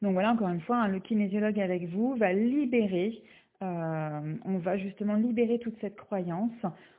[0.00, 3.22] Donc voilà, encore une fois, hein, le kinésiologue avec vous va libérer
[3.62, 6.52] Euh, on va justement libérer toute cette croyance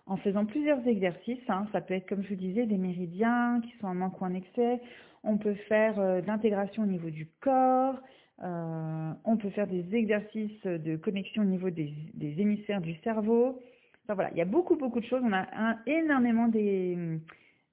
[0.07, 1.47] en faisant plusieurs exercices.
[1.49, 1.67] Hein.
[1.71, 4.33] Ça peut être, comme je vous disais, des méridiens qui sont en manque ou en
[4.33, 4.81] excès.
[5.25, 7.99] On peut faire euh, d'intégration au niveau du corps.
[8.43, 13.59] Euh, on peut faire des exercices de connexion au niveau des, hémisphères du cerveau.
[14.03, 15.21] Enfin voilà, il y a beaucoup beaucoup de choses.
[15.23, 16.47] On a énormément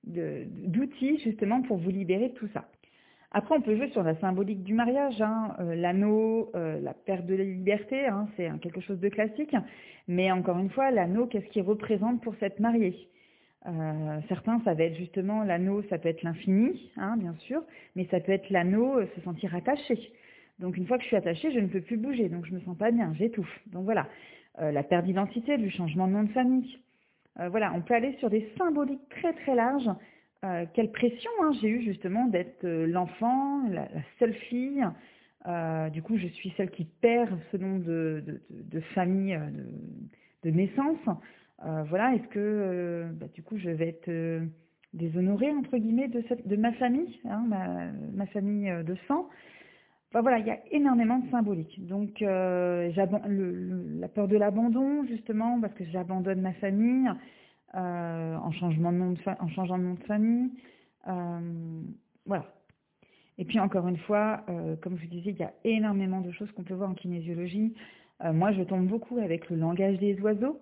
[0.06, 2.64] d'outils justement pour vous libérer de tout ça.
[3.32, 7.34] Après, on peut jouer sur la symbolique du mariage, hein, euh, l'anneau, la perte de
[7.34, 9.56] la liberté, hein, c'est quelque chose de classique.
[10.06, 13.08] Mais encore une fois, l'anneau, qu'est-ce qu'il représente pour cette mariée?
[13.66, 17.62] Euh, Certains, ça va être justement l'anneau, ça peut être l'infini, hein, bien sûr,
[17.96, 20.12] mais ça peut être l'anneau, se sentir attaché.
[20.58, 22.60] Donc une fois que je suis attachée, je ne peux plus bouger, donc je me
[22.60, 23.60] sens pas bien, j'étouffe.
[23.66, 24.06] Donc voilà,
[24.58, 26.78] la perte d'identité, du changement de nom de famille.
[27.36, 29.90] voilà, on peut aller sur des symboliques très très larges
[30.44, 34.84] euh, quelle pression hein, j'ai eu justement d'être euh, l'enfant, la, seule fille.
[35.46, 38.40] Euh, du coup, je suis celle qui perd ce nom de,
[38.94, 39.38] famille
[40.42, 40.98] de, naissance.
[41.88, 44.42] Voilà, est-ce que bah, du coup je vais être
[44.94, 47.44] déshonorée entre guillemets de, ma famille, hein,
[48.14, 49.28] ma, famille de sang?
[50.12, 51.86] Voilà, il y a énormément de symbolique.
[51.86, 52.88] Donc, la
[54.08, 57.08] peur de l'abandon, justement, parce que j'abandonne ma famille.
[57.74, 60.50] Euh, en, changement de nom de en changeant de nom de famille.
[61.08, 61.82] Euh,
[62.26, 62.44] voilà.
[63.38, 66.30] Et puis encore une fois, euh, comme je vous disais, il y a énormément de
[66.32, 67.74] choses qu'on peut voir en kinésiologie.
[68.22, 70.60] moi, je tombe beaucoup avec le langage des oiseaux.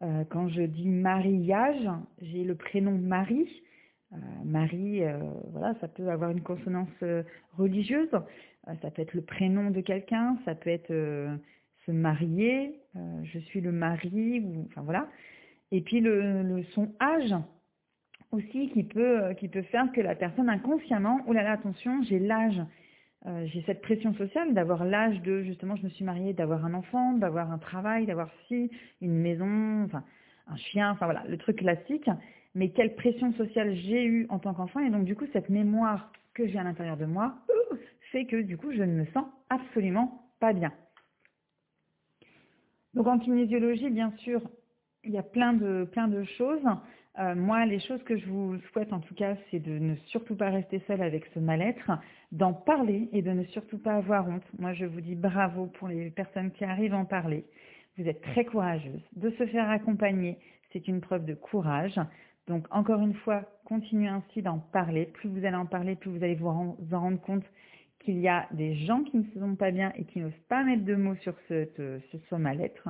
[0.00, 1.88] Quand je dis mariage,
[2.20, 3.48] j'ai le prénom Marie.
[4.44, 5.02] Marie,
[5.52, 6.88] voilà, ça peut avoir une consonance
[7.56, 8.10] religieuse.
[8.82, 10.36] ça peut être le prénom de quelqu'un.
[10.44, 10.92] Ça peut être
[11.86, 12.80] se marier.
[13.22, 14.42] je suis le mari.
[14.66, 15.08] Enfin voilà.
[15.70, 17.34] Et puis le, son âge
[18.30, 22.18] aussi qui peut, qui peut faire que la personne inconsciemment, oh là là, attention, j'ai
[22.18, 22.60] l'âge,
[23.26, 26.74] euh, j'ai cette pression sociale d'avoir l'âge de, justement, je me suis mariée, d'avoir un
[26.74, 30.04] enfant, d'avoir un travail, d'avoir si, une maison, enfin,
[30.46, 32.08] un chien, enfin voilà, le truc classique.
[32.54, 36.12] Mais quelle pression sociale j'ai eue en tant qu'enfant et donc du coup cette mémoire
[36.34, 37.76] que j'ai à l'intérieur de moi euh,
[38.12, 40.72] fait que du coup je ne me sens absolument pas bien.
[42.94, 44.40] Donc en kinésiologie, bien sûr,
[45.02, 46.62] il y a plein de, plein de choses.
[47.20, 50.34] Euh, moi, les choses que je vous souhaite en tout cas, c'est de ne surtout
[50.34, 51.92] pas rester seule avec ce mal-être,
[52.32, 54.42] d'en parler et de ne surtout pas avoir honte.
[54.58, 57.44] Moi, je vous dis bravo pour les personnes qui arrivent à en parler.
[57.96, 59.02] Vous êtes très courageuse.
[59.14, 60.38] De se faire accompagner,
[60.72, 62.00] c'est une preuve de courage.
[62.48, 65.06] Donc, encore une fois, continuez ainsi d'en parler.
[65.06, 67.44] Plus vous allez en parler, plus vous allez vous, en rendre compte
[68.00, 70.64] qu'il y a des gens qui ne se sentent pas bien et qui n'osent pas
[70.64, 71.68] mettre de mots sur ce,
[72.28, 72.88] ce mal-être.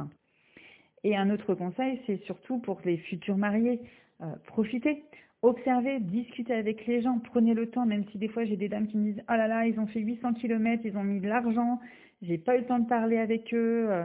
[1.05, 3.79] Et un autre conseil, c'est surtout pour les futurs mariés,
[4.21, 5.05] euh, profitez,
[5.43, 8.87] observez, discutez avec les gens, prenez le temps, même si des fois j'ai des dames
[8.87, 11.29] qui me disent «Oh là là, ils ont fait 800 km, ils ont mis de
[11.29, 11.81] l'argent,
[12.23, 13.87] j'ai pas eu le temps de parler avec eux.
[13.91, 14.05] Euh,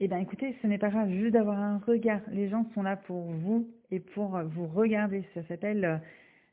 [0.00, 2.20] eh bien écoutez, ce n'est pas grave, juste d'avoir un regard.
[2.30, 5.24] Les gens sont là pour vous et pour vous regarder.
[5.34, 5.96] Ça s'appelle, euh,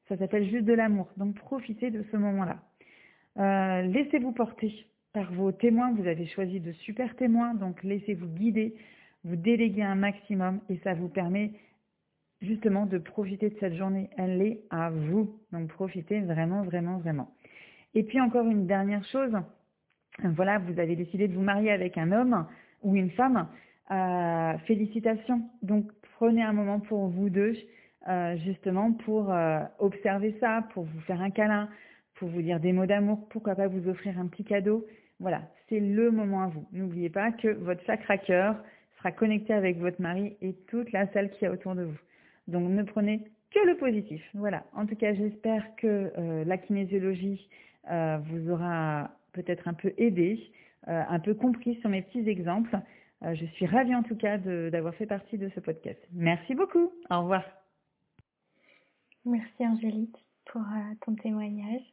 [0.08, 1.08] ça s'appelle juste de l'amour.
[1.18, 3.84] Donc profitez de ce moment-là.
[3.84, 4.74] laissez-vous porter
[5.12, 5.92] par vos témoins.
[5.92, 8.76] Vous avez choisi de super témoins, donc laissez-vous guider
[9.24, 11.52] vous déléguez un maximum et ça vous permet
[12.43, 14.10] justement de profiter de cette journée.
[14.17, 15.39] Elle est à vous.
[15.51, 17.32] Donc profitez vraiment, vraiment, vraiment.
[17.95, 19.34] Et puis encore une dernière chose.
[20.23, 22.45] Voilà, vous avez décidé de vous marier avec un homme
[22.84, 23.47] ou une femme.
[23.91, 25.41] Euh, félicitations.
[25.62, 27.53] Donc prenez un moment pour vous deux,
[28.08, 31.67] euh, justement pour euh, observer ça, pour vous faire un câlin,
[32.15, 34.86] pour vous dire des mots d'amour, pourquoi pas vous offrir un petit cadeau.
[35.19, 36.65] Voilà, c'est le moment à vous.
[36.71, 38.56] N'oubliez pas que votre sacre cœur,
[39.12, 41.99] connecté avec votre mari et toute la salle qui est autour de vous.
[42.47, 44.21] Donc ne prenez que le positif.
[44.34, 44.65] Voilà.
[44.73, 47.47] En tout cas, j'espère que euh, la kinésiologie
[47.89, 50.51] euh, vous aura peut-être un peu aidé,
[50.88, 52.77] euh, un peu compris sur mes petits exemples.
[53.21, 55.99] je suis ravie en tout cas d'avoir fait partie de ce podcast.
[56.12, 56.91] Merci beaucoup.
[57.10, 57.43] Au revoir.
[59.25, 60.17] Merci Angélique
[60.51, 60.62] pour
[61.06, 61.86] ton témoignage.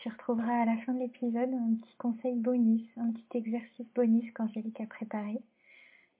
[0.00, 4.32] tu retrouveras à la fin de l'épisode un petit conseil bonus, un petit exercice bonus
[4.32, 5.40] qu'Angélique a préparé.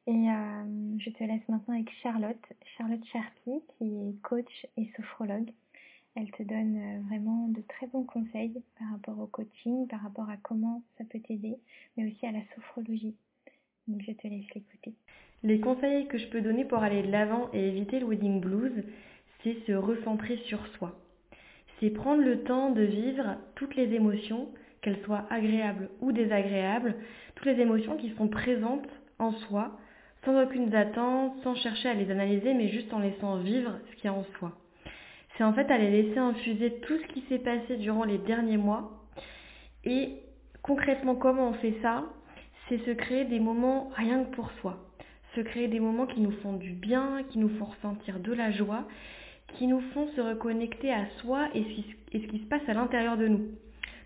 [0.07, 5.51] Et euh, je te laisse maintenant avec Charlotte, Charlotte Sharpie, qui est coach et sophrologue.
[6.17, 10.29] Elle te donne euh, vraiment de très bons conseils par rapport au coaching, par rapport
[10.29, 11.57] à comment ça peut t'aider,
[11.97, 13.15] mais aussi à la sophrologie.
[13.87, 14.93] Donc je te laisse l'écouter.
[15.45, 18.85] Les conseils que je peux donner pour aller de l'avant et éviter le wedding blues,
[19.43, 20.99] c'est se recentrer sur soi.
[21.79, 24.49] C'est prendre le temps de vivre toutes les émotions,
[24.81, 26.97] qu'elles soient agréables ou désagréables,
[27.37, 28.89] toutes les émotions qui sont présentes
[29.19, 29.79] en soi
[30.25, 34.05] sans aucune attente, sans chercher à les analyser, mais juste en laissant vivre ce qu'il
[34.05, 34.53] y a en soi.
[35.37, 39.03] C'est en fait aller laisser infuser tout ce qui s'est passé durant les derniers mois.
[39.85, 40.17] Et
[40.63, 42.05] concrètement, comment on fait ça?
[42.69, 44.79] C'est se créer des moments rien que pour soi.
[45.35, 48.51] Se créer des moments qui nous font du bien, qui nous font ressentir de la
[48.53, 48.85] joie,
[49.55, 51.65] qui nous font se reconnecter à soi et
[52.13, 53.49] ce qui se passe à l'intérieur de nous.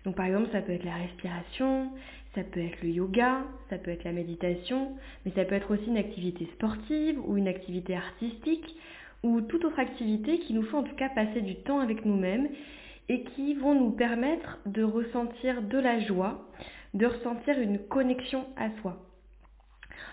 [0.05, 1.91] Donc par exemple, ça peut être la respiration,
[2.37, 3.39] ça peut être le yoga,
[3.71, 4.91] ça peut être la méditation,
[5.25, 8.75] mais ça peut être aussi une activité sportive ou une activité artistique
[9.23, 12.47] ou toute autre activité qui nous fait en tout cas passer du temps avec nous-mêmes
[13.09, 16.47] et qui vont nous permettre de ressentir de la joie,
[16.93, 19.03] de ressentir une connexion à soi.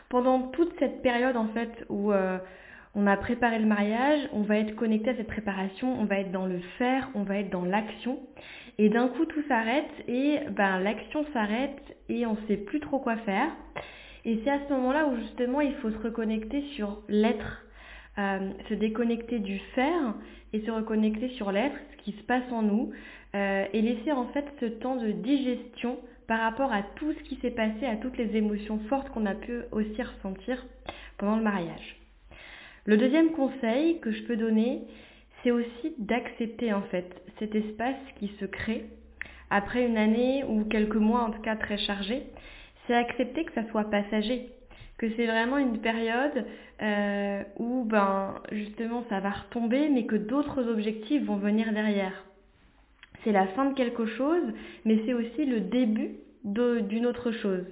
[0.09, 2.39] Pendant toute cette période en fait où euh,
[2.95, 6.33] on a préparé le mariage, on va être connecté à cette préparation, on va être
[6.33, 8.18] dans le faire, on va être dans l'action.
[8.79, 12.99] Et d'un coup tout s'arrête et ben, l'action s'arrête et on ne sait plus trop
[12.99, 13.51] quoi faire.
[14.25, 17.64] Et c'est à ce moment-là où justement il faut se reconnecter sur l'être,
[18.18, 20.14] euh, se déconnecter du faire
[20.53, 22.91] et se reconnecter sur l'être, ce qui se passe en nous,
[23.35, 27.37] euh, et laisser en fait ce temps de digestion par rapport à tout ce qui
[27.37, 30.64] s'est passé, à toutes les émotions fortes qu'on a pu aussi ressentir
[31.18, 31.97] pendant le mariage.
[32.87, 34.83] Le deuxième conseil que je peux donner,
[35.45, 38.86] c'est aussi d'accepter en fait cet espace qui se crée
[39.51, 42.24] après une année ou quelques mois en tout cas très chargés.
[42.86, 44.49] C'est accepter que ça soit passager,
[44.99, 46.47] que c'est vraiment une période
[46.82, 52.24] euh, où ben justement ça va retomber, mais que d'autres objectifs vont venir derrière.
[53.22, 54.53] C'est la fin de quelque chose,
[54.84, 57.64] mais c'est aussi le début d'une autre chose.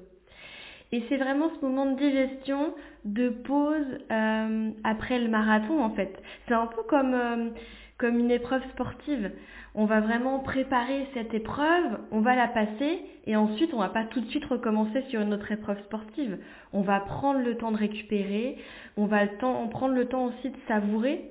[0.93, 2.75] Et c'est vraiment ce moment de digestion,
[3.07, 6.23] de pause euh, après le marathon en fait.
[6.47, 7.49] C'est un peu comme, euh,
[7.97, 9.33] comme une épreuve sportive.
[9.75, 14.05] On va vraiment préparer cette épreuve, on va la passer et ensuite on va pas
[14.05, 16.37] tout de suite recommencer sur une autre épreuve sportive.
[16.75, 18.59] On va prendre le temps de récupérer,
[18.99, 19.27] on va
[19.71, 21.31] prendre le temps aussi de savourer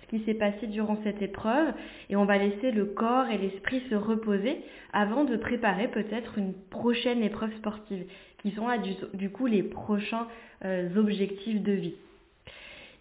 [0.00, 1.74] ce qui s'est passé durant cette épreuve
[2.08, 4.62] et on va laisser le corps et l'esprit se reposer
[4.94, 8.04] avant de préparer peut-être une prochaine épreuve sportive
[8.42, 10.26] qui sont là du, coup les prochains
[10.64, 11.94] euh, objectifs de vie.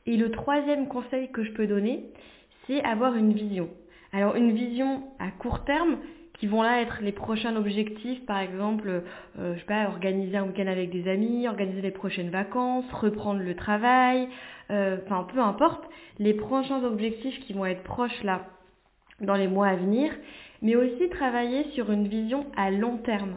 [0.06, 2.06] Et le troisième conseil que je peux donner,
[2.66, 3.70] c'est avoir une vision.
[4.14, 5.98] Alors une vision à court terme,
[6.42, 9.04] qui vont là être les prochains objectifs, par exemple,
[9.38, 13.42] euh, je sais pas, organiser un week-end avec des amis, organiser les prochaines vacances, reprendre
[13.42, 14.28] le travail,
[14.72, 15.84] euh, enfin peu importe,
[16.18, 18.48] les prochains objectifs qui vont être proches là
[19.20, 20.12] dans les mois à venir,
[20.64, 23.36] mais aussi travailler sur une vision à long terme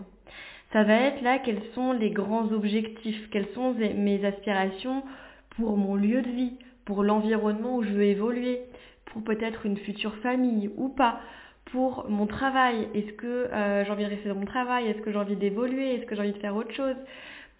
[0.75, 5.05] ça va être là quels sont les grands objectifs, quelles sont mes aspirations
[5.51, 6.55] pour mon lieu de vie,
[6.85, 8.59] pour l'environnement où je veux évoluer,
[9.05, 11.21] pour peut-être une future famille ou pas,
[11.67, 15.13] pour mon travail, est-ce que euh, j'ai envie de rester dans mon travail, est-ce que
[15.13, 16.97] j'ai envie d'évoluer, est-ce que j'ai envie de faire autre chose,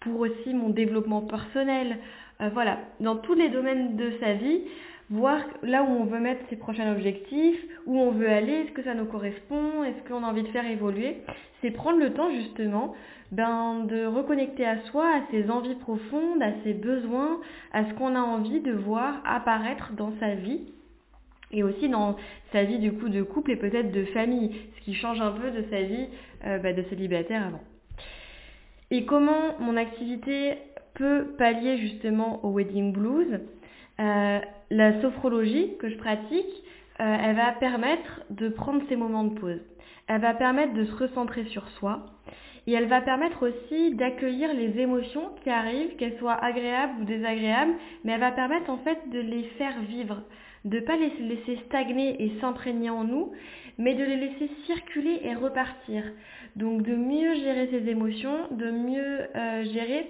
[0.01, 1.99] pour aussi mon développement personnel,
[2.41, 4.61] euh, voilà, dans tous les domaines de sa vie,
[5.09, 8.83] voir là où on veut mettre ses prochains objectifs, où on veut aller, est-ce que
[8.83, 11.17] ça nous correspond, est-ce qu'on a envie de faire évoluer.
[11.61, 12.95] C'est prendre le temps justement
[13.31, 17.39] ben, de reconnecter à soi, à ses envies profondes, à ses besoins,
[17.73, 20.61] à ce qu'on a envie de voir apparaître dans sa vie
[21.51, 22.15] et aussi dans
[22.51, 25.51] sa vie du coup de couple et peut-être de famille, ce qui change un peu
[25.51, 26.07] de sa vie
[26.45, 27.61] euh, ben, de célibataire avant.
[28.91, 30.55] Et comment mon activité
[30.93, 33.39] peut pallier justement au wedding blues?
[33.99, 34.39] Euh,
[34.69, 36.63] la sophrologie que je pratique,
[36.99, 39.61] euh, elle va permettre de prendre ces moments de pause.
[40.07, 42.05] Elle va permettre de se recentrer sur soi.
[42.67, 47.73] Et elle va permettre aussi d'accueillir les émotions qui arrivent, qu'elles soient agréables ou désagréables,
[48.03, 50.23] mais elle va permettre en fait de les faire vivre,
[50.63, 53.33] de ne pas les laisser stagner et s'imprégner en nous,
[53.77, 56.03] mais de les laisser circuler et repartir.
[56.55, 60.07] Donc de mieux gérer ces émotions, de mieux euh, gérer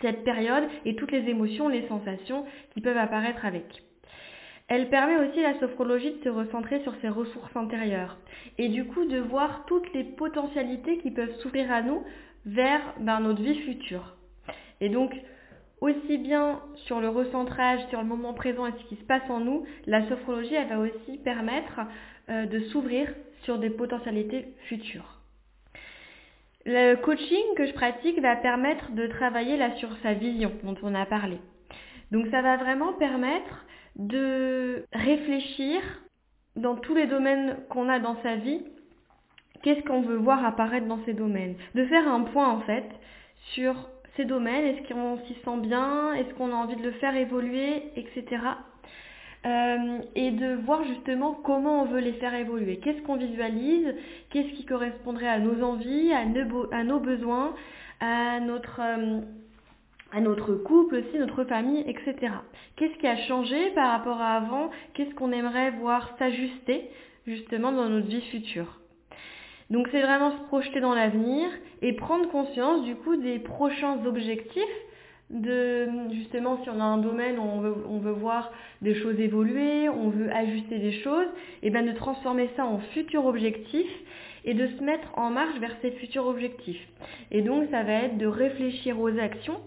[0.00, 3.82] cette période et toutes les émotions, les sensations qui peuvent apparaître avec.
[4.68, 8.16] Elle permet aussi à la sophrologie de se recentrer sur ses ressources intérieures
[8.58, 12.02] et du coup de voir toutes les potentialités qui peuvent s'ouvrir à nous
[12.46, 14.16] vers ben, notre vie future.
[14.80, 15.14] Et donc,
[15.80, 19.40] aussi bien sur le recentrage, sur le moment présent et ce qui se passe en
[19.40, 21.80] nous, la sophrologie, va aussi permettre
[22.28, 23.08] euh, de s'ouvrir
[23.42, 25.15] sur des potentialités futures.
[26.68, 30.96] Le coaching que je pratique va permettre de travailler là sur sa vision dont on
[30.96, 31.38] a parlé.
[32.10, 33.64] Donc ça va vraiment permettre
[33.94, 35.80] de réfléchir
[36.56, 38.64] dans tous les domaines qu'on a dans sa vie,
[39.62, 41.54] qu'est-ce qu'on veut voir apparaître dans ces domaines?
[41.76, 42.88] De faire un point en fait
[43.54, 43.74] sur
[44.16, 47.84] ces domaines, est-ce qu'on s'y sent bien, est-ce qu'on a envie de le faire évoluer,
[47.94, 48.24] etc.
[49.46, 52.78] Euh, et de voir justement comment on veut les faire évoluer.
[52.78, 53.94] Qu'est-ce qu'on visualise?
[54.30, 56.24] Qu'est-ce qui correspondrait à nos envies, à
[56.82, 57.54] nos, besoins,
[58.00, 59.20] à notre, euh,
[60.12, 62.32] à notre couple aussi, notre famille, etc.
[62.74, 64.70] Qu'est-ce qui a changé par rapport à avant?
[64.94, 66.90] Qu'est-ce qu'on aimerait voir s'ajuster
[67.28, 68.80] justement dans notre vie future?
[69.70, 71.48] Donc c'est vraiment se projeter dans l'avenir
[71.82, 74.64] et prendre conscience du coup des prochains objectifs
[75.30, 79.18] de justement si on a un domaine où on veut, on veut voir des choses
[79.18, 81.26] évoluer, on veut ajuster des choses,
[81.62, 83.90] et bien de transformer ça en futurs objectifs
[84.44, 86.86] et de se mettre en marche vers ces futurs objectifs.
[87.32, 89.60] Et donc ça va être de réfléchir aux actions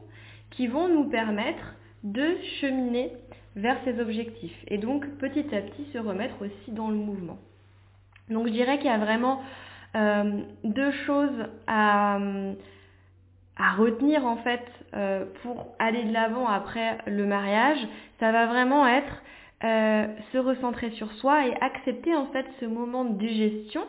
[0.51, 3.11] qui vont nous permettre de cheminer
[3.55, 7.37] vers ces objectifs et donc petit à petit se remettre aussi dans le mouvement.
[8.29, 9.41] Donc je dirais qu'il y a vraiment
[9.95, 12.19] euh, deux choses à,
[13.59, 17.79] à retenir en fait euh, pour aller de l'avant après le mariage.
[18.19, 19.21] Ça va vraiment être
[19.63, 23.83] euh, se recentrer sur soi et accepter en fait ce moment de digestion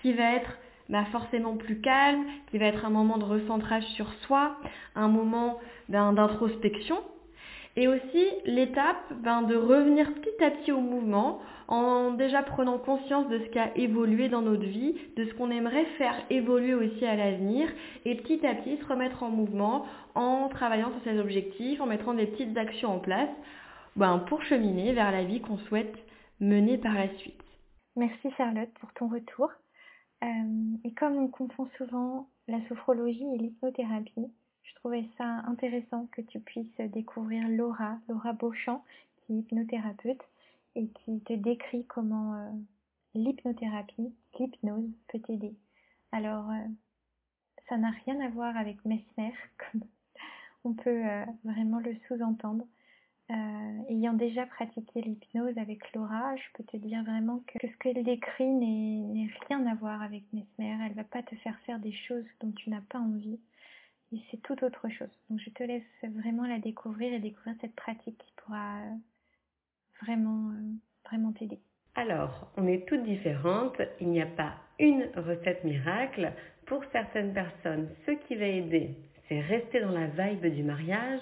[0.00, 0.50] qui va être
[0.88, 4.56] bah, forcément plus calme, qui va être un moment de recentrage sur soi,
[4.96, 6.96] un moment d'introspection
[7.76, 13.28] et aussi l'étape ben, de revenir petit à petit au mouvement en déjà prenant conscience
[13.28, 17.06] de ce qui a évolué dans notre vie, de ce qu'on aimerait faire évoluer aussi
[17.06, 17.68] à l'avenir
[18.04, 22.14] et petit à petit se remettre en mouvement en travaillant sur ses objectifs, en mettant
[22.14, 23.30] des petites actions en place
[23.96, 25.94] ben, pour cheminer vers la vie qu'on souhaite
[26.40, 27.40] mener par la suite.
[27.96, 29.50] Merci Charlotte pour ton retour.
[30.22, 30.26] Euh,
[30.84, 34.26] et comme on confond souvent la sophrologie et l'hypnothérapie,
[34.80, 38.82] trouvais ça intéressant que tu puisses découvrir Laura, Laura Beauchamp,
[39.16, 40.22] qui est hypnothérapeute
[40.74, 42.50] et qui te décrit comment euh,
[43.14, 45.54] l'hypnothérapie, l'hypnose peut t'aider.
[46.12, 46.66] Alors, euh,
[47.68, 49.34] ça n'a rien à voir avec Mesmer,
[49.72, 49.82] comme
[50.64, 52.64] on peut euh, vraiment le sous-entendre.
[53.88, 58.48] ayant déjà pratiqué l'hypnose avec Laura, je peux te dire vraiment que, ce qu'elle décrit
[58.48, 60.78] n'est rien à voir avec Mesmer.
[60.86, 63.38] Elle va pas te faire faire des choses dont tu n'as pas envie
[64.30, 65.10] c'est tout autre chose.
[65.28, 68.80] Donc je te laisse vraiment la découvrir et découvrir cette pratique qui pourra
[70.02, 70.74] vraiment, euh,
[71.06, 71.60] vraiment t'aider.
[71.94, 73.80] Alors, on est toutes différentes.
[74.00, 76.32] Il n'y a pas une recette miracle.
[76.66, 78.96] Pour certaines personnes, ce qui va aider,
[79.28, 81.20] c'est rester dans la vibe du mariage,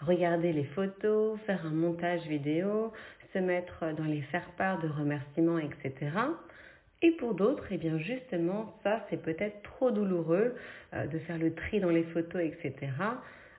[0.00, 2.92] regarder les photos, faire un montage vidéo,
[3.32, 6.10] se mettre dans les faire-part de remerciements, etc.
[7.02, 10.54] Et pour d'autres, eh bien justement, ça c'est peut-être trop douloureux
[10.94, 12.74] euh, de faire le tri dans les photos, etc.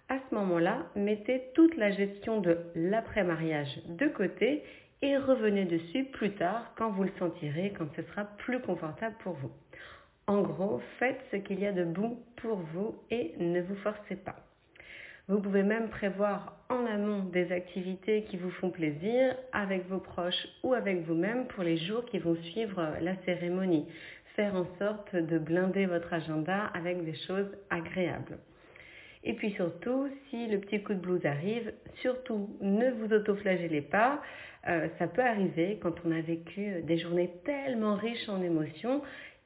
[0.10, 4.64] À ce moment-là, mettez toute la gestion de l'après-mariage de côté
[5.02, 9.34] et revenez dessus plus tard quand vous le sentirez, quand ce sera plus confortable pour
[9.34, 9.52] vous.
[10.28, 14.16] En gros, faites ce qu'il y a de bon pour vous et ne vous forcez
[14.16, 14.36] pas.
[15.32, 20.46] Vous pouvez même prévoir en amont des activités qui vous font plaisir avec vos proches
[20.62, 23.88] ou avec vous-même pour les jours qui vont suivre la cérémonie.
[24.36, 28.40] Faire en sorte de blinder votre agenda avec des choses agréables.
[29.24, 31.72] Et puis surtout, si le petit coup de blues arrive,
[32.02, 34.22] surtout ne vous autoflagellez pas.
[34.68, 39.02] Euh, ça peut arriver quand on a vécu des journées tellement riches en émotions,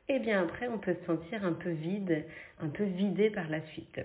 [0.09, 2.25] et eh bien après on peut se sentir un peu vide,
[2.59, 4.01] un peu vidé par la suite.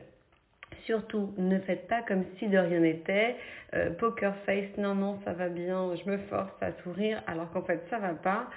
[0.85, 3.37] Surtout, ne faites pas comme si de rien n'était.
[3.75, 7.63] Euh, poker face, non, non, ça va bien, je me force à sourire, alors qu'en
[7.63, 8.49] fait, ça va pas.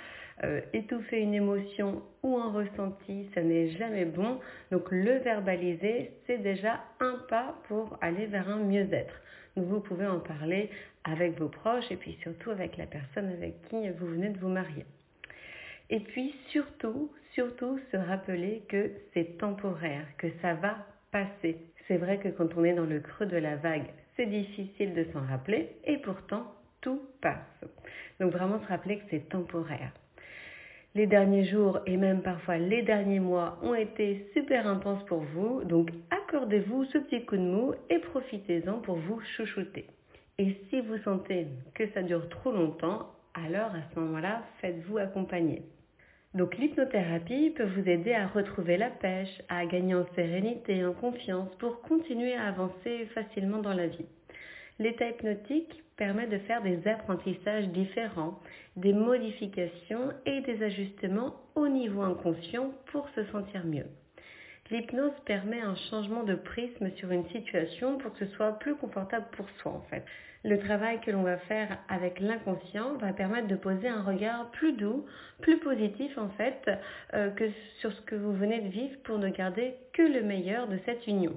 [0.43, 4.39] Euh, étouffer une émotion ou un ressenti, ça n'est jamais bon.
[4.72, 9.14] Donc, le verbaliser, c'est déjà un pas pour aller vers un mieux-être.
[9.55, 10.72] Vous pouvez en parler
[11.03, 14.47] avec vos proches et puis surtout avec la personne avec qui vous venez de vous
[14.47, 14.86] marier.
[15.89, 20.78] Et puis surtout, surtout se rappeler que c'est temporaire, que ça va
[21.11, 21.57] passer.
[21.88, 25.05] C'est vrai que quand on est dans le creux de la vague, c'est difficile de
[25.11, 26.45] s'en rappeler et pourtant
[26.81, 27.65] tout passe.
[28.19, 29.91] Donc vraiment se rappeler que c'est temporaire.
[30.95, 35.63] Les derniers jours et même parfois les derniers mois ont été super intenses pour vous,
[35.63, 39.88] donc accordez-vous ce petit coup de mou et profitez-en pour vous chouchouter.
[40.38, 45.63] Et si vous sentez que ça dure trop longtemps, alors à ce moment-là, faites-vous accompagner.
[46.34, 51.53] Donc l'hypnothérapie peut vous aider à retrouver la pêche, à gagner en sérénité, en confiance
[51.59, 54.05] pour continuer à avancer facilement dans la vie.
[54.79, 58.39] L'état hypnotique permet de faire des apprentissages différents,
[58.75, 63.86] des modifications et des ajustements au niveau inconscient pour se sentir mieux.
[64.74, 69.28] L'hypnose permet un changement de prisme sur une situation pour que ce soit plus confortable
[69.32, 70.03] pour soi en fait
[70.43, 74.74] le travail que l'on va faire avec l'inconscient va permettre de poser un regard plus
[74.74, 75.05] doux,
[75.41, 76.69] plus positif en fait,
[77.13, 77.45] euh, que
[77.80, 81.07] sur ce que vous venez de vivre pour ne garder que le meilleur de cette
[81.07, 81.34] union.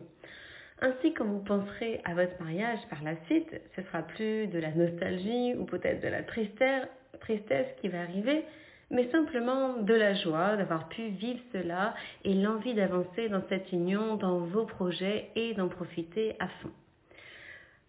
[0.81, 4.73] Ainsi, quand vous penserez à votre mariage par la suite, ce sera plus de la
[4.73, 6.87] nostalgie ou peut-être de la tristesse,
[7.21, 8.45] tristesse qui va arriver,
[8.91, 14.17] mais simplement de la joie d'avoir pu vivre cela et l'envie d'avancer dans cette union,
[14.17, 16.71] dans vos projets et d'en profiter à fond.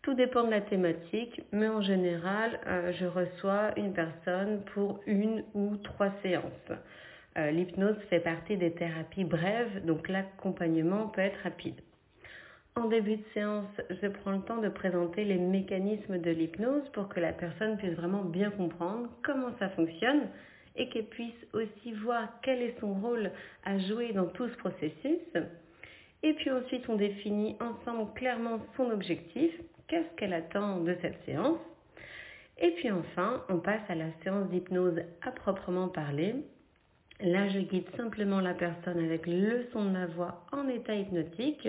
[0.01, 5.43] Tout dépend de la thématique, mais en général, euh, je reçois une personne pour une
[5.53, 6.71] ou trois séances.
[7.37, 11.75] Euh, l'hypnose fait partie des thérapies brèves, donc l'accompagnement peut être rapide.
[12.75, 17.09] En début de séance, je prends le temps de présenter les mécanismes de l'hypnose pour
[17.09, 20.29] que la personne puisse vraiment bien comprendre comment ça fonctionne
[20.77, 23.31] et qu'elle puisse aussi voir quel est son rôle
[23.65, 25.19] à jouer dans tout ce processus.
[26.23, 29.51] Et puis ensuite, on définit ensemble clairement son objectif,
[29.87, 31.59] qu'est-ce qu'elle attend de cette séance?
[32.59, 36.35] Et puis enfin, on passe à la séance d'hypnose à proprement parler.
[37.19, 41.67] Là, je guide simplement la personne avec le son de ma voix en état hypnotique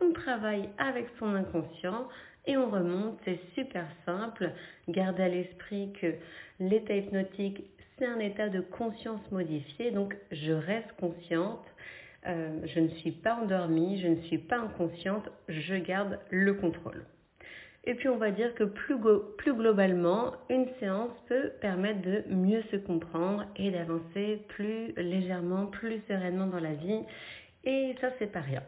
[0.00, 2.08] on travaille avec son inconscient
[2.46, 4.50] et on remonte, c'est super simple.
[4.88, 6.14] Gardez à l'esprit que
[6.60, 7.64] l'état hypnotique,
[7.98, 11.64] c'est un état de conscience modifié, donc je reste consciente,
[12.26, 17.04] euh, je ne suis pas endormie, je ne suis pas inconsciente, je garde le contrôle.
[17.84, 18.96] Et puis on va dire que plus,
[19.38, 26.00] plus globalement, une séance peut permettre de mieux se comprendre et d'avancer plus légèrement, plus
[26.08, 27.02] sereinement dans la vie.
[27.64, 28.62] Et ça, c'est pas rien.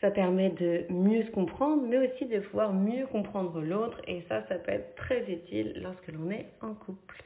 [0.00, 4.00] Ça permet de mieux se comprendre, mais aussi de pouvoir mieux comprendre l'autre.
[4.08, 7.22] Et ça, ça peut être très utile lorsque l'on est en couple.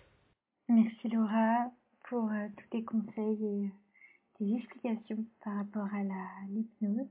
[0.70, 1.70] Merci Laura
[2.10, 3.70] pour euh, tous tes conseils et
[4.38, 6.02] tes explications par rapport à
[6.50, 7.06] l'hypnose.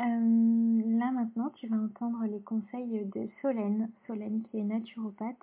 [0.00, 5.36] Euh, là maintenant, tu vas entendre les conseils de Solène, Solène qui est naturopathe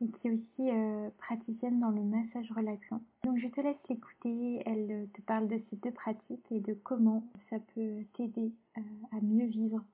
[0.00, 3.02] et qui est aussi euh, praticienne dans le massage relaxant.
[3.24, 6.72] Donc je te laisse l'écouter, elle euh, te parle de ces deux pratiques et de
[6.82, 8.80] comment ça peut t'aider euh,
[9.12, 9.84] à mieux vivre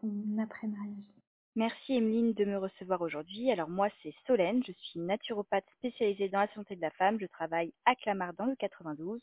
[0.00, 1.23] ton après-mariage.
[1.56, 3.50] Merci Emeline de me recevoir aujourd'hui.
[3.52, 7.26] Alors moi c'est Solène, je suis naturopathe spécialisée dans la santé de la femme, je
[7.26, 9.20] travaille à Clamart dans le 92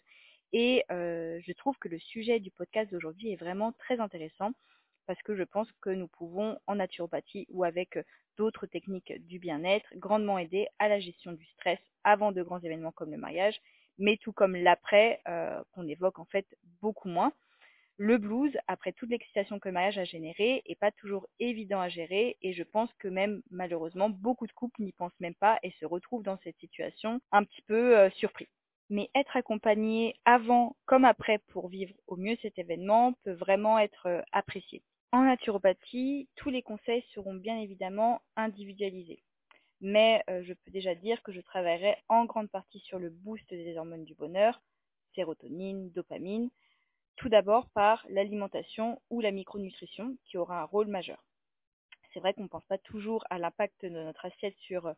[0.54, 4.52] et je trouve que le sujet du podcast d'aujourd'hui est vraiment très intéressant
[5.08, 8.00] parce que je pense que nous pouvons en naturopathie ou avec
[8.38, 12.94] d'autres techniques du bien-être, grandement aider à la gestion du stress avant de grands événements
[12.94, 13.60] comme le mariage,
[13.98, 16.48] mais tout comme l'après, euh, qu'on évoque en fait
[16.82, 17.34] beaucoup moins.
[18.04, 21.88] Le blues, après toute l'excitation que le mariage a générée, est pas toujours évident à
[21.88, 25.70] gérer et je pense que même malheureusement beaucoup de couples n'y pensent même pas et
[25.80, 28.48] se retrouvent dans cette situation un petit peu euh, surpris.
[28.90, 34.08] Mais être accompagné avant comme après pour vivre au mieux cet événement peut vraiment être
[34.08, 34.82] euh, apprécié.
[35.12, 39.22] En naturopathie, tous les conseils seront bien évidemment individualisés.
[39.80, 43.48] Mais euh, je peux déjà dire que je travaillerai en grande partie sur le boost
[43.52, 44.60] des hormones du bonheur,
[45.14, 46.50] sérotonine, dopamine,
[47.18, 51.24] tout d'abord par l'alimentation ou la micronutrition qui aura un rôle majeur.
[52.14, 54.94] C'est vrai qu'on ne pense pas toujours à l'impact de notre assiette sur euh,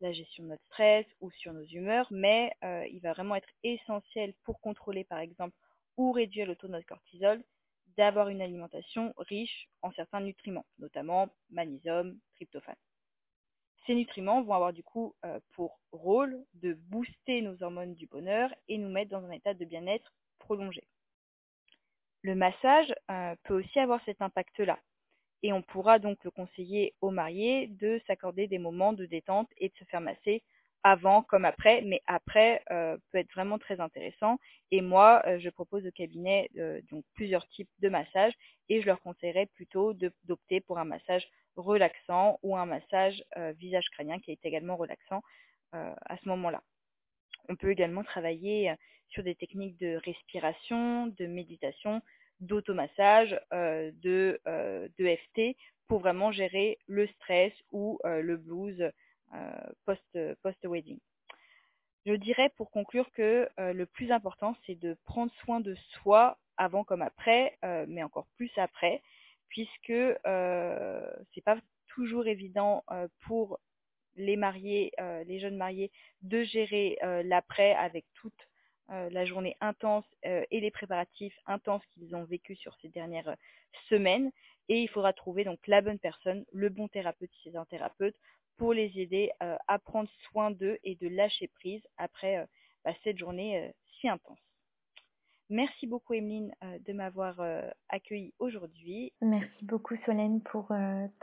[0.00, 3.48] la gestion de notre stress ou sur nos humeurs, mais euh, il va vraiment être
[3.62, 5.56] essentiel pour contrôler par exemple
[5.96, 7.42] ou réduire le taux de notre cortisol
[7.96, 12.76] d'avoir une alimentation riche en certains nutriments, notamment magnésium, tryptophane.
[13.86, 18.52] Ces nutriments vont avoir du coup euh, pour rôle de booster nos hormones du bonheur
[18.68, 20.86] et nous mettre dans un état de bien-être prolongé.
[22.26, 24.80] Le massage euh, peut aussi avoir cet impact-là.
[25.44, 29.68] Et on pourra donc le conseiller aux mariés de s'accorder des moments de détente et
[29.68, 30.42] de se faire masser
[30.82, 34.38] avant comme après, mais après euh, peut être vraiment très intéressant.
[34.72, 36.50] Et moi, euh, je propose au cabinet
[36.90, 38.34] donc plusieurs types de massages
[38.68, 43.22] et je leur conseillerais plutôt d'opter pour un massage relaxant ou un massage
[43.56, 45.22] visage crânien qui est également relaxant
[45.72, 46.60] à ce moment-là.
[47.48, 48.74] On peut également travailler
[49.08, 52.02] sur des techniques de respiration, de méditation,
[52.40, 55.56] d'automassage, de, de FT
[55.88, 58.90] pour vraiment gérer le stress ou le blues
[59.34, 60.98] euh, post-wedding.
[62.06, 66.38] Je dirais pour conclure que euh, le plus important, c'est de prendre soin de soi
[66.56, 69.02] avant comme après, euh, mais encore plus après,
[69.48, 72.84] puisque euh, c'est pas toujours évident
[73.22, 73.58] pour
[74.16, 74.92] les mariés,
[75.26, 75.90] les jeunes mariés,
[76.22, 78.04] de gérer l'après avec
[78.88, 83.36] toute la journée intense et les préparatifs intenses qu'ils ont vécu sur ces dernières
[83.88, 84.30] semaines.
[84.68, 88.16] Et il faudra trouver donc la bonne personne, le bon thérapeute si c'est un thérapeute,
[88.56, 92.46] pour les aider euh, à prendre soin d'eux et de lâcher prise après euh,
[92.84, 93.70] bah, cette journée euh,
[94.00, 94.38] si intense.
[95.48, 96.52] Merci beaucoup Emeline
[96.84, 97.36] de m'avoir
[97.88, 99.12] accueillie aujourd'hui.
[99.20, 100.72] Merci beaucoup Solène pour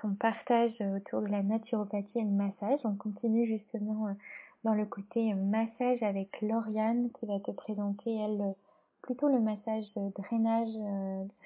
[0.01, 2.80] ton partage autour de la naturopathie et le massage.
[2.86, 4.16] On continue justement
[4.64, 8.55] dans le côté massage avec Lauriane qui va te présenter elle
[9.01, 9.86] plutôt le massage
[10.16, 10.74] drainage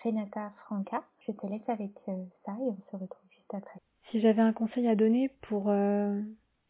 [0.04, 1.04] Renata Franca.
[1.28, 3.80] Je te laisse avec ça et on se retrouve juste après.
[4.12, 6.22] Si j'avais un conseil à donner pour euh,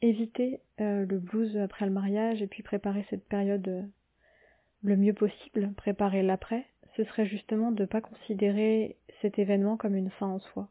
[0.02, 3.84] éviter euh, le blues après le mariage et puis préparer cette période euh,
[4.82, 9.96] le mieux possible, préparer l'après, ce serait justement de ne pas considérer cet événement comme
[9.96, 10.68] une fin en soi.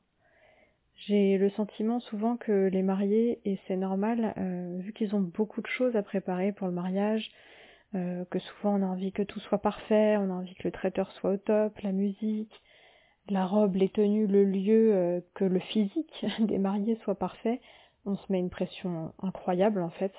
[0.96, 4.32] J'ai le sentiment souvent que les mariés, et c'est normal,
[4.78, 7.30] vu qu'ils ont beaucoup de choses à préparer pour le mariage,
[7.92, 11.12] que souvent on a envie que tout soit parfait, on a envie que le traiteur
[11.12, 12.62] soit au top, la musique,
[13.28, 17.60] la robe, les tenues, le lieu, que le physique des mariés soit parfait,
[18.06, 20.12] on se met une pression incroyable en fait.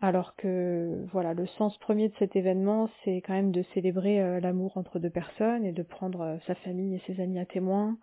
[0.00, 4.76] Alors que voilà, le sens premier de cet événement, c'est quand même de célébrer l'amour
[4.76, 7.98] entre deux personnes et de prendre sa famille et ses amis à témoin,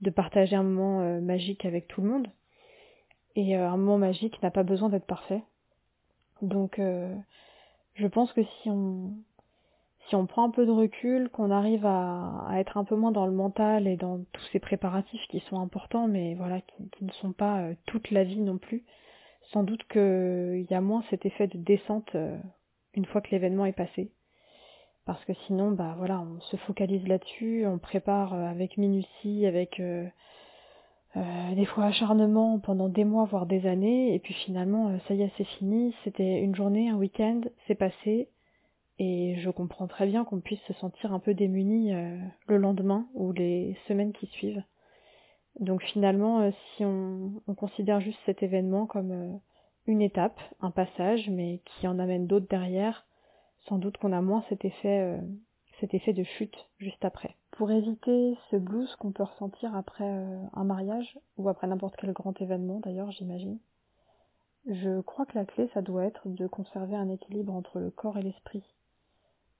[0.00, 2.28] de partager un moment magique avec tout le monde.
[3.34, 5.42] Et un moment magique n'a pas besoin d'être parfait.
[6.42, 9.14] Donc je pense que si on
[10.08, 13.26] si on prend un peu de recul, qu'on arrive à, être un peu moins dans
[13.26, 17.32] le mental et dans tous ces préparatifs qui sont importants, mais voilà, qui, ne sont
[17.32, 18.84] pas euh, toute la vie non plus,
[19.52, 22.38] sans doute qu'il y a moins cet effet de descente euh,
[22.94, 24.12] une fois que l'événement est passé.
[25.06, 29.80] Parce que sinon, bah voilà, on se focalise là-dessus, on prépare euh, avec minutie, avec
[31.54, 35.32] des fois acharnement pendant des mois, voire des années, et puis finalement, ça y est,
[35.38, 38.28] c'est fini, c'était une journée, un week-end, c'est passé,
[38.98, 43.06] et je comprends très bien qu'on puisse se sentir un peu démuni euh, le lendemain
[43.14, 44.62] ou les semaines qui suivent.
[45.60, 49.36] Donc finalement, euh, si on, considère juste cet événement comme euh,
[49.86, 53.06] une étape, un passage, mais qui en amène d'autres derrière,
[53.68, 55.20] sans doute qu'on a moins cet effet,
[55.80, 57.36] cet effet de chute juste après.
[57.52, 62.40] Pour éviter ce blues qu'on peut ressentir après un mariage, ou après n'importe quel grand
[62.40, 63.58] événement d'ailleurs, j'imagine,
[64.66, 68.18] je crois que la clé, ça doit être de conserver un équilibre entre le corps
[68.18, 68.64] et l'esprit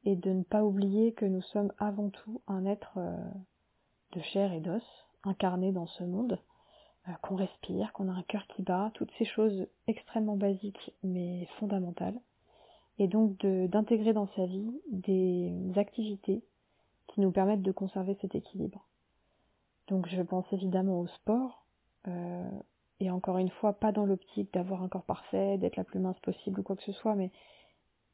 [0.05, 3.17] et de ne pas oublier que nous sommes avant tout un être euh,
[4.13, 4.83] de chair et d'os,
[5.25, 6.41] incarné dans ce monde,
[7.09, 11.47] euh, qu'on respire, qu'on a un cœur qui bat, toutes ces choses extrêmement basiques mais
[11.59, 12.19] fondamentales,
[12.99, 16.43] et donc d'intégrer dans sa vie des activités
[17.09, 18.87] qui nous permettent de conserver cet équilibre.
[19.89, 21.65] Donc je pense évidemment au sport,
[22.09, 22.51] euh,
[23.01, 26.19] et encore une fois, pas dans l'optique d'avoir un corps parfait, d'être la plus mince
[26.21, 27.31] possible ou quoi que ce soit, mais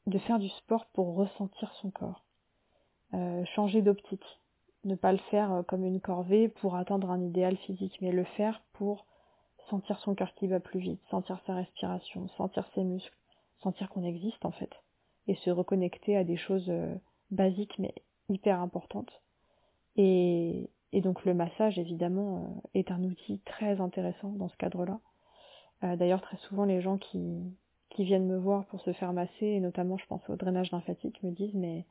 [0.06, 2.24] de faire du sport pour ressentir son corps.
[3.14, 4.40] Euh, changer d'optique.
[4.84, 8.24] Ne pas le faire euh, comme une corvée pour atteindre un idéal physique, mais le
[8.24, 9.06] faire pour
[9.70, 13.16] sentir son cœur qui va plus vite, sentir sa respiration, sentir ses muscles,
[13.62, 14.70] sentir qu'on existe en fait,
[15.26, 16.94] et se reconnecter à des choses euh,
[17.30, 17.94] basiques mais
[18.28, 19.22] hyper importantes.
[19.96, 25.00] Et, donc le massage évidemment est un outil très intéressant dans ce cadre-là.
[25.82, 27.56] D'ailleurs très souvent les gens qui,
[27.98, 31.30] viennent me voir pour se faire masser, et notamment je pense au drainage lymphatique, me
[31.30, 31.86] disent mais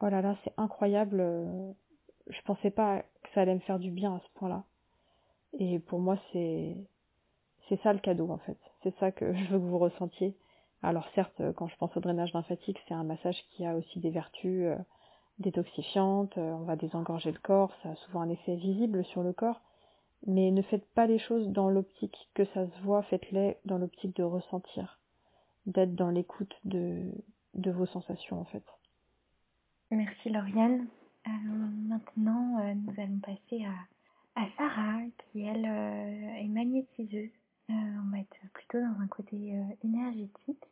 [0.00, 1.72] oh là là, c'est incroyable, euh,
[2.28, 4.64] je pensais pas que ça allait me faire du bien à ce point-là.
[5.58, 6.76] Et pour moi, c'est
[7.68, 8.58] c'est ça le cadeau en fait.
[8.82, 10.34] C'est ça que je veux que vous ressentiez.
[10.82, 14.10] Alors certes, quand je pense au drainage lymphatique, c'est un massage qui a aussi des
[14.10, 14.76] vertus euh,
[15.38, 19.32] détoxifiantes, euh, on va désengorger le corps, ça a souvent un effet visible sur le
[19.32, 19.60] corps,
[20.26, 24.16] mais ne faites pas les choses dans l'optique que ça se voit, faites-les dans l'optique
[24.16, 24.98] de ressentir
[25.66, 27.12] d'être dans l'écoute de,
[27.54, 28.64] vos sensations en fait.
[29.90, 30.86] Merci Lauriane.
[31.26, 31.30] Euh,
[31.88, 37.30] maintenant, euh, nous allons passer à, Sarah qui elle euh, est magnétiseuse.
[37.68, 39.54] on va être plutôt dans un côté
[39.84, 40.64] énergétique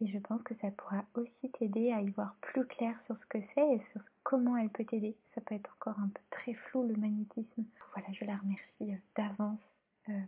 [0.00, 2.05] et je pense que ça pourra aussi t'aider à y
[2.40, 5.16] plus clair sur ce que c'est et sur comment elle peut t'aider.
[5.34, 7.64] Ça peut être encore un peu très flou le magnétisme.
[7.94, 9.60] Voilà, je la remercie d'avance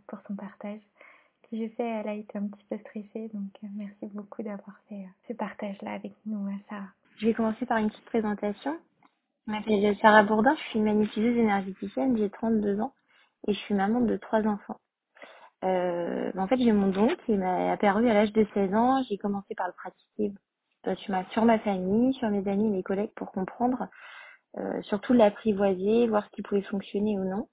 [0.07, 0.81] pour son partage
[1.51, 4.95] je sais, elle a été un petit peu stressée, donc euh, merci beaucoup d'avoir fait
[4.95, 6.89] euh, ce partage-là avec nous, euh, Sarah.
[7.17, 8.77] Je vais commencer par une petite présentation.
[9.47, 12.93] Je m'appelle Sarah Bourdin, je suis magnétiseuse énergéticienne, j'ai 32 ans
[13.47, 14.79] et je suis maman de trois enfants.
[15.63, 19.01] en fait, j'ai mon don qui m'a apparu à l'âge de 16 ans.
[19.09, 20.31] J'ai commencé par le pratiquer
[20.95, 23.87] sur ma famille, sur mes amis mes collègues pour comprendre,
[24.81, 27.47] surtout l'apprivoiser, voir ce qui pouvait fonctionner ou non.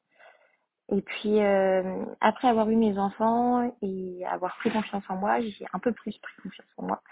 [0.93, 5.67] Et puis euh, après avoir eu mes enfants et avoir pris confiance en moi, j'ai
[5.73, 7.03] un peu plus pris confiance en moi.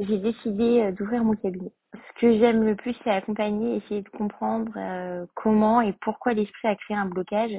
[0.00, 1.72] J'ai décidé euh, d'ouvrir mon cabinet.
[1.94, 6.66] Ce que j'aime le plus, c'est accompagner, essayer de comprendre euh, comment et pourquoi l'esprit
[6.66, 7.56] a créé un blocage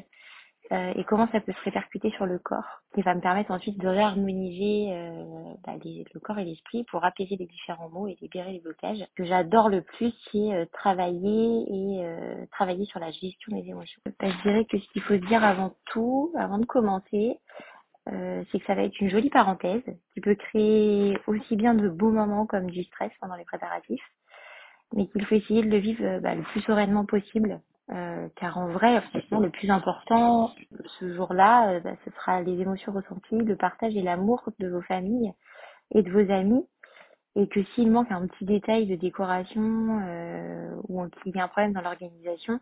[0.73, 3.77] euh, et comment ça peut se répercuter sur le corps, qui va me permettre ensuite
[3.77, 8.53] de réharmoniser euh, bah, le corps et l'esprit pour apaiser les différents mots et libérer
[8.53, 8.97] les blocages.
[8.97, 12.03] Ce que j'adore le plus, c'est euh, travailler et
[12.51, 14.01] travailler sur la gestion des émotions.
[14.19, 17.37] Bah, je dirais que ce qu'il faut se dire avant tout, avant de commencer,
[18.05, 22.11] c'est que ça va être une jolie parenthèse qui peut créer aussi bien de beaux
[22.11, 24.03] moments comme du stress pendant les préparatifs,
[24.93, 27.61] mais qu'il faut essayer de le vivre bah, le plus sereinement possible
[27.91, 30.51] euh, car en vrai, le plus important
[30.99, 34.81] ce jour-là, euh, bah, ce sera les émotions ressenties, le partage et l'amour de vos
[34.81, 35.33] familles
[35.91, 36.65] et de vos amis.
[37.35, 41.47] Et que s'il manque un petit détail de décoration euh, ou qu'il y a un
[41.47, 42.59] problème dans l'organisation,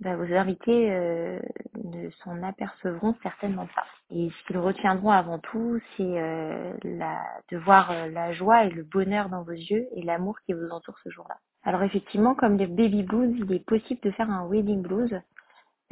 [0.00, 1.40] bah, vos invités euh,
[1.82, 3.86] ne s'en apercevront certainement pas.
[4.10, 8.70] Et ce qu'ils retiendront avant tout, c'est euh, la, de voir euh, la joie et
[8.70, 11.38] le bonheur dans vos yeux et l'amour qui vous entoure ce jour-là.
[11.64, 15.18] Alors effectivement, comme les baby blues, il est possible de faire un wedding blues.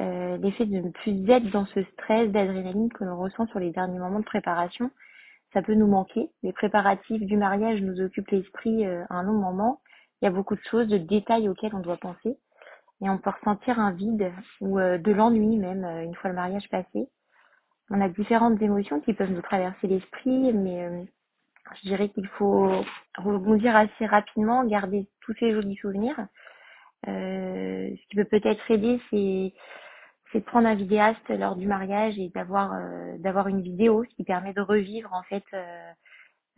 [0.01, 3.71] Euh, L'effet de ne plus être dans ce stress d'adrénaline que l'on ressent sur les
[3.71, 4.91] derniers moments de préparation,
[5.53, 6.29] ça peut nous manquer.
[6.41, 9.81] Les préparatifs du mariage nous occupent l'esprit euh, un long moment.
[10.21, 12.37] Il y a beaucoup de choses, de détails auxquels on doit penser.
[13.01, 16.35] Et on peut ressentir un vide ou euh, de l'ennui même euh, une fois le
[16.35, 17.07] mariage passé.
[17.89, 21.05] On a différentes émotions qui peuvent nous traverser l'esprit, mais
[21.81, 22.69] je dirais qu'il faut
[23.17, 26.27] rebondir assez rapidement, garder tous ces jolis souvenirs.
[27.07, 29.53] Euh, ce qui peut peut-être aider, c'est
[30.31, 34.15] c'est de prendre un vidéaste lors du mariage et d'avoir euh, d'avoir une vidéo, ce
[34.15, 35.91] qui permet de revivre en fait euh,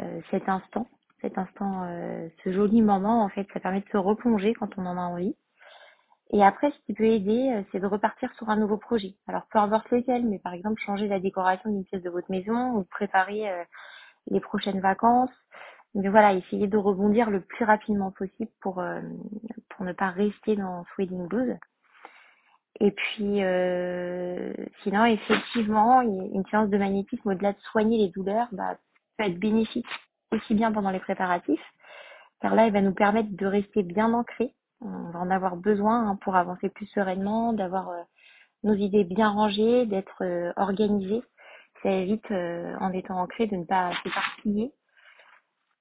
[0.02, 0.88] euh, cet instant,
[1.22, 4.86] cet instant, euh, ce joli moment en fait, ça permet de se replonger quand on
[4.86, 5.36] en a envie.
[6.32, 9.16] Et après, ce qui peut aider, euh, c'est de repartir sur un nouveau projet.
[9.28, 12.74] Alors peu importe lequel, mais par exemple changer la décoration d'une pièce de votre maison
[12.78, 13.50] ou préparer
[14.28, 15.32] les prochaines vacances.
[15.96, 19.00] Mais voilà, essayer de rebondir le plus rapidement possible pour euh,
[19.70, 21.58] pour ne pas rester dans ce blues.
[22.82, 24.52] Et puis, euh,
[24.84, 28.78] sinon, effectivement, une séance de magnétisme, au-delà de soigner les douleurs, bah,
[29.18, 29.88] peut être bénéfique
[30.34, 31.74] aussi bien pendant les préparatifs,
[32.42, 34.54] car là, elle va nous permettre de rester bien ancrés.
[34.82, 38.02] On va en avoir besoin hein, pour avancer plus sereinement, d'avoir euh,
[38.64, 40.24] nos idées bien rangées, d'être
[40.58, 41.24] organisés.
[41.86, 44.74] Ça évite, euh, en étant ancré, de ne pas s'éparpiller,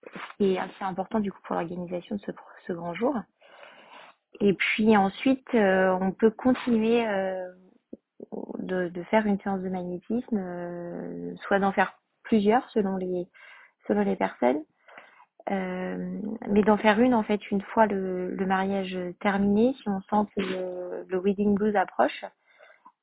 [0.05, 2.21] ce qui est assez important du coup pour l'organisation de
[2.67, 3.17] ce, grand jour.
[4.41, 7.51] Et puis ensuite, euh, on peut continuer euh,
[8.59, 13.27] de, faire une séance de magnétisme, soit d'en faire plusieurs selon les
[13.89, 14.63] selon les personnes,
[15.49, 20.43] mais d'en faire une en fait une fois le, mariage terminé, si on sent que
[21.09, 22.27] le wedding blues approche,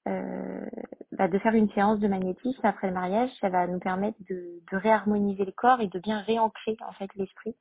[0.08, 0.66] euh,
[1.12, 4.62] bah de faire une séance de magnétisme après le mariage, ça va nous permettre de,
[4.72, 7.56] réharmoniser le corps et de bien réancrer en fait l'esprit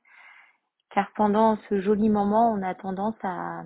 [0.93, 3.63] car pendant ce joli moment, on a tendance à,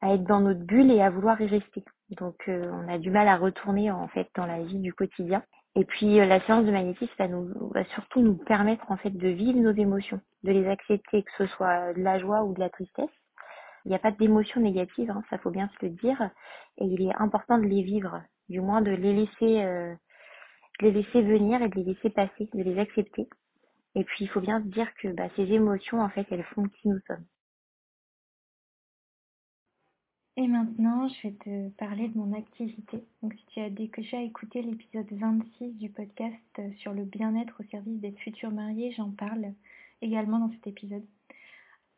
[0.00, 1.84] à être dans notre bulle et à vouloir y rester.
[2.10, 5.42] Donc euh, on a du mal à retourner en fait dans la vie du quotidien.
[5.74, 7.26] Et puis euh, la séance de magnétisme va,
[7.72, 11.46] va surtout nous permettre en fait de vivre nos émotions, de les accepter, que ce
[11.46, 13.10] soit de la joie ou de la tristesse.
[13.84, 16.30] Il n'y a pas d'émotions négatives, hein, ça faut bien se le dire,
[16.78, 19.94] et il est important de les vivre, du moins de les laisser, euh,
[20.80, 23.28] de les laisser venir et de les laisser passer, de les accepter.
[23.94, 26.64] Et puis, il faut bien se dire que bah, ces émotions, en fait, elles font
[26.64, 27.24] qui nous sommes.
[30.36, 33.04] Et maintenant, je vais te parler de mon activité.
[33.22, 38.00] Donc, si tu as déjà écouté l'épisode 26 du podcast sur le bien-être au service
[38.00, 39.52] des futurs mariés, j'en parle
[40.02, 41.04] également dans cet épisode.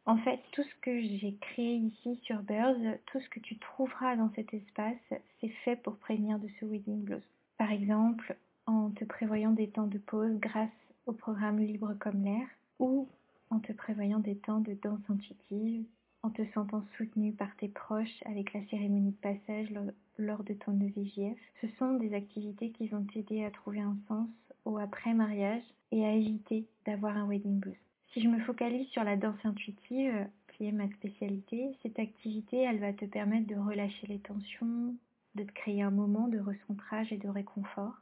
[0.06, 4.14] En fait, tout ce que j'ai créé ici sur Birds, tout ce que tu trouveras
[4.14, 4.94] dans cet espace,
[5.40, 7.22] c'est fait pour prévenir de ce wedding blues.
[7.58, 8.36] Par exemple,
[8.66, 10.70] en te prévoyant des temps de pause grâce
[11.06, 12.46] au programme Libre comme l'air
[12.78, 13.08] ou
[13.50, 15.84] en te prévoyant des temps de danse intuitive,
[16.22, 19.72] en te sentant soutenu par tes proches avec la cérémonie de passage
[20.18, 21.38] lors de ton EVJF.
[21.60, 24.28] Ce sont des activités qui vont t'aider à trouver un sens
[24.64, 27.85] au après-mariage et à éviter d'avoir un wedding blues.
[28.16, 32.78] Si je me focalise sur la danse intuitive, qui est ma spécialité, cette activité, elle
[32.78, 34.96] va te permettre de relâcher les tensions,
[35.34, 37.92] de te créer un moment de recentrage et de réconfort,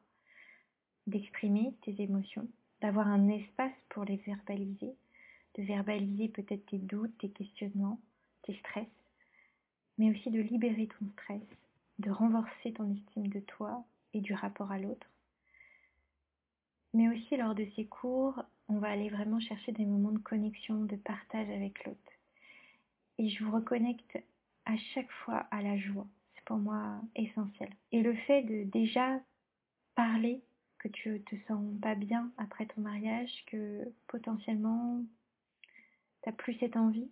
[1.08, 2.46] d'exprimer tes émotions
[2.80, 4.94] d'avoir un espace pour les verbaliser,
[5.58, 7.98] de verbaliser peut-être tes doutes, tes questionnements,
[8.42, 8.86] tes stress,
[9.98, 11.42] mais aussi de libérer ton stress,
[11.98, 15.08] de renforcer ton estime de toi et du rapport à l'autre.
[16.94, 20.84] Mais aussi lors de ces cours, on va aller vraiment chercher des moments de connexion,
[20.84, 22.12] de partage avec l'autre.
[23.18, 24.16] Et je vous reconnecte
[24.64, 26.06] à chaque fois à la joie.
[26.34, 27.70] C'est pour moi essentiel.
[27.90, 29.20] Et le fait de déjà
[29.96, 30.40] parler
[30.78, 35.02] que tu te sens pas bien après ton mariage, que potentiellement
[36.22, 37.10] t'as plus cette envie,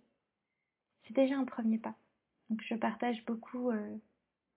[1.05, 1.95] c'est déjà un premier pas.
[2.49, 3.97] Donc je partage beaucoup, euh,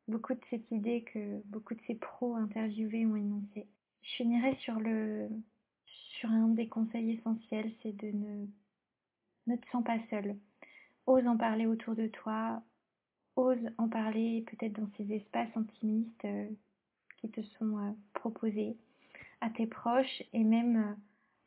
[0.06, 3.66] beaucoup de cette idée que beaucoup de ces pros interviewés ont énoncé.
[4.06, 8.46] Je finirai sur un des conseils essentiels, c'est de ne,
[9.48, 10.36] ne te sens pas seul.
[11.06, 12.62] Ose en parler autour de toi,
[13.34, 16.48] ose en parler peut-être dans ces espaces intimistes euh,
[17.18, 18.76] qui te sont euh, proposés
[19.40, 20.94] à tes proches et même euh,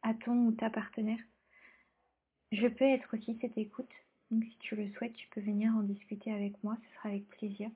[0.03, 1.19] à ton ou ta partenaire.
[2.51, 3.91] Je peux être aussi cette écoute.
[4.31, 7.27] Donc si tu le souhaites, tu peux venir en discuter avec moi, ce sera avec
[7.29, 7.69] plaisir.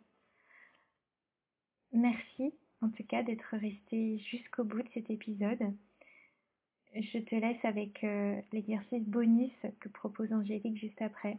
[1.94, 2.54] Merci
[2.84, 5.74] en tout cas d'être resté jusqu'au bout de cet épisode.
[6.94, 11.38] Je te laisse avec euh, l'exercice bonus que propose Angélique juste après.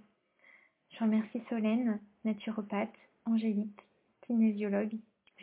[0.90, 2.94] Je remercie Solène, naturopathe,
[3.26, 3.80] Angélique
[4.22, 4.96] kinésiologue,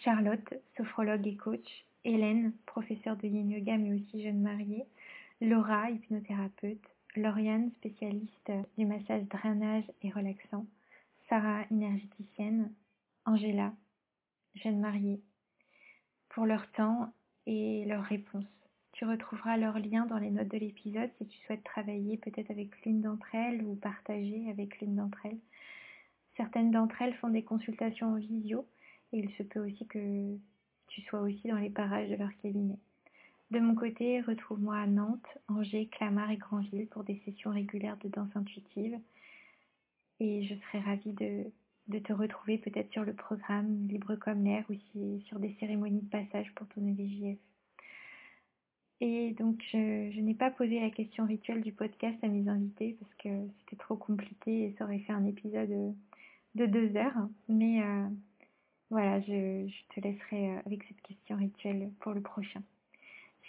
[0.04, 4.86] Charlotte, sophrologue et coach, Hélène, professeure de yin yoga mais aussi jeune mariée,
[5.40, 6.84] Laura, hypnothérapeute,
[7.16, 10.66] Lauriane, spécialiste du massage drainage et relaxant,
[11.30, 12.72] Sarah, énergéticienne,
[13.26, 13.74] Angela,
[14.56, 15.22] jeune mariée,
[16.32, 17.14] pour leur temps
[17.46, 18.46] et leurs réponses.
[18.94, 22.70] Tu retrouveras leurs liens dans les notes de l'épisode si tu souhaites travailler peut-être avec
[22.86, 25.40] l'une d'entre elles ou partager avec l'une d'entre elles.
[26.38, 28.66] Certaines d'entre elles font des consultations en visio
[29.14, 30.36] et il se peut aussi que
[30.88, 32.78] tu sois aussi dans les parages de leur cabinet.
[33.52, 38.08] De mon côté, retrouve-moi à Nantes, Angers, Clamart et Granville pour des sessions régulières de
[38.08, 38.98] danse intuitive.
[40.22, 41.52] Et je serai ravie de,
[41.92, 46.10] de te retrouver peut-être sur le programme Libre comme l'air ou sur des cérémonies de
[46.10, 47.38] passage pour ton EVJF.
[49.02, 53.14] Et donc, je, n'ai pas posé la question rituelle du podcast à mes invités parce
[53.16, 53.30] que
[53.60, 55.96] c'était trop compliqué et ça aurait fait un épisode
[56.56, 57.28] de deux heures.
[57.50, 58.08] Mais euh,
[58.92, 62.62] voilà, je, je te laisserai euh, avec cette question rituelle pour le prochain.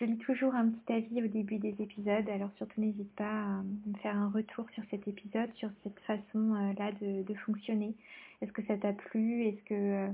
[0.02, 3.62] Je lis toujours un petit avis au début des épisodes, alors surtout n'hésite pas à
[3.62, 7.94] me faire un retour sur cet épisode, sur cette façon-là de, de, fonctionner.
[8.40, 9.44] Est-ce que ça t'a plu?
[9.44, 10.08] Est-ce que euh,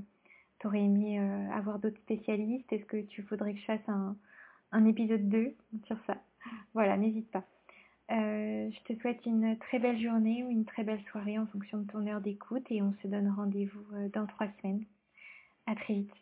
[0.58, 2.70] tu aurais aimé euh, avoir d'autres spécialistes?
[2.70, 5.54] Est-ce que tu voudrais que je fasse un, épisode 2
[5.86, 6.18] sur ça?
[6.74, 7.44] Voilà, n'hésite pas.
[8.10, 11.78] Euh, je te souhaite une très belle journée ou une très belle soirée en fonction
[11.78, 14.84] de ton heure d'écoute et on se donne rendez-vous euh, dans trois semaines.
[15.64, 16.12] À très vite.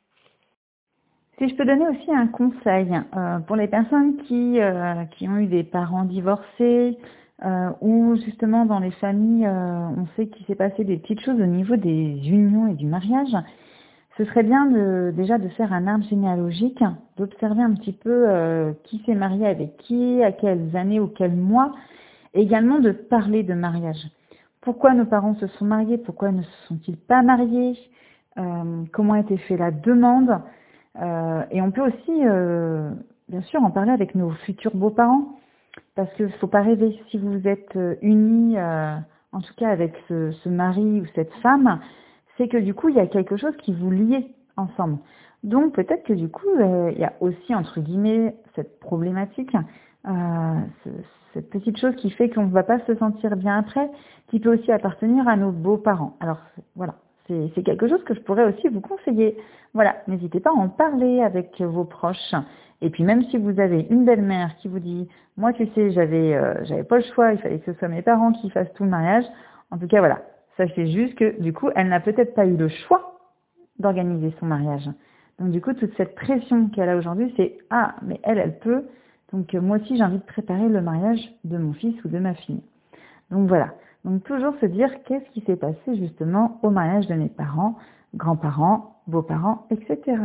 [1.38, 5.36] Si je peux donner aussi un conseil euh, pour les personnes qui, euh, qui ont
[5.36, 6.96] eu des parents divorcés
[7.44, 11.38] euh, ou justement dans les familles, euh, on sait qu'il s'est passé des petites choses
[11.38, 13.36] au niveau des unions et du mariage,
[14.16, 16.82] ce serait bien de, déjà de faire un arbre généalogique,
[17.18, 21.36] d'observer un petit peu euh, qui s'est marié avec qui, à quelles années ou quels
[21.36, 21.74] mois,
[22.32, 24.08] et également de parler de mariage.
[24.62, 27.78] Pourquoi nos parents se sont mariés, pourquoi ne se sont-ils pas mariés,
[28.38, 30.40] euh, comment a été fait la demande,
[31.00, 32.90] euh, et on peut aussi, euh,
[33.28, 35.38] bien sûr, en parler avec nos futurs beaux-parents,
[35.94, 36.98] parce qu'il ne faut pas rêver.
[37.10, 38.96] Si vous êtes unis, euh,
[39.32, 41.80] en tout cas avec ce, ce, mari ou cette femme,
[42.36, 44.98] c'est que du coup, il y a quelque chose qui vous lie ensemble.
[45.42, 49.54] Donc peut-être que du coup, euh, il y a aussi, entre guillemets, cette problématique,
[50.06, 50.90] euh, ce,
[51.34, 53.90] cette petite chose qui fait qu'on ne va pas se sentir bien après,
[54.28, 56.16] qui peut aussi appartenir à nos beaux-parents.
[56.20, 56.38] Alors
[56.74, 59.36] voilà, c'est quelque chose que je pourrais aussi vous conseiller.
[59.74, 62.34] Voilà, n'hésitez pas à en parler avec vos proches.
[62.82, 66.34] Et puis même si vous avez une belle-mère qui vous dit, moi tu sais, j'avais
[66.34, 68.84] euh, j'avais pas le choix, il fallait que ce soit mes parents qui fassent tout
[68.84, 69.24] le mariage.
[69.70, 70.22] En tout cas, voilà,
[70.56, 73.18] sachez juste que du coup, elle n'a peut-être pas eu le choix
[73.78, 74.88] d'organiser son mariage.
[75.38, 78.84] Donc du coup, toute cette pression qu'elle a aujourd'hui, c'est ah, mais elle, elle peut.
[79.32, 82.34] Donc moi aussi, j'ai envie de préparer le mariage de mon fils ou de ma
[82.34, 82.62] fille.
[83.30, 83.72] Donc voilà.
[84.06, 87.76] Donc toujours se dire qu'est-ce qui s'est passé justement au mariage de mes parents,
[88.14, 90.16] grands-parents, beaux-parents, etc.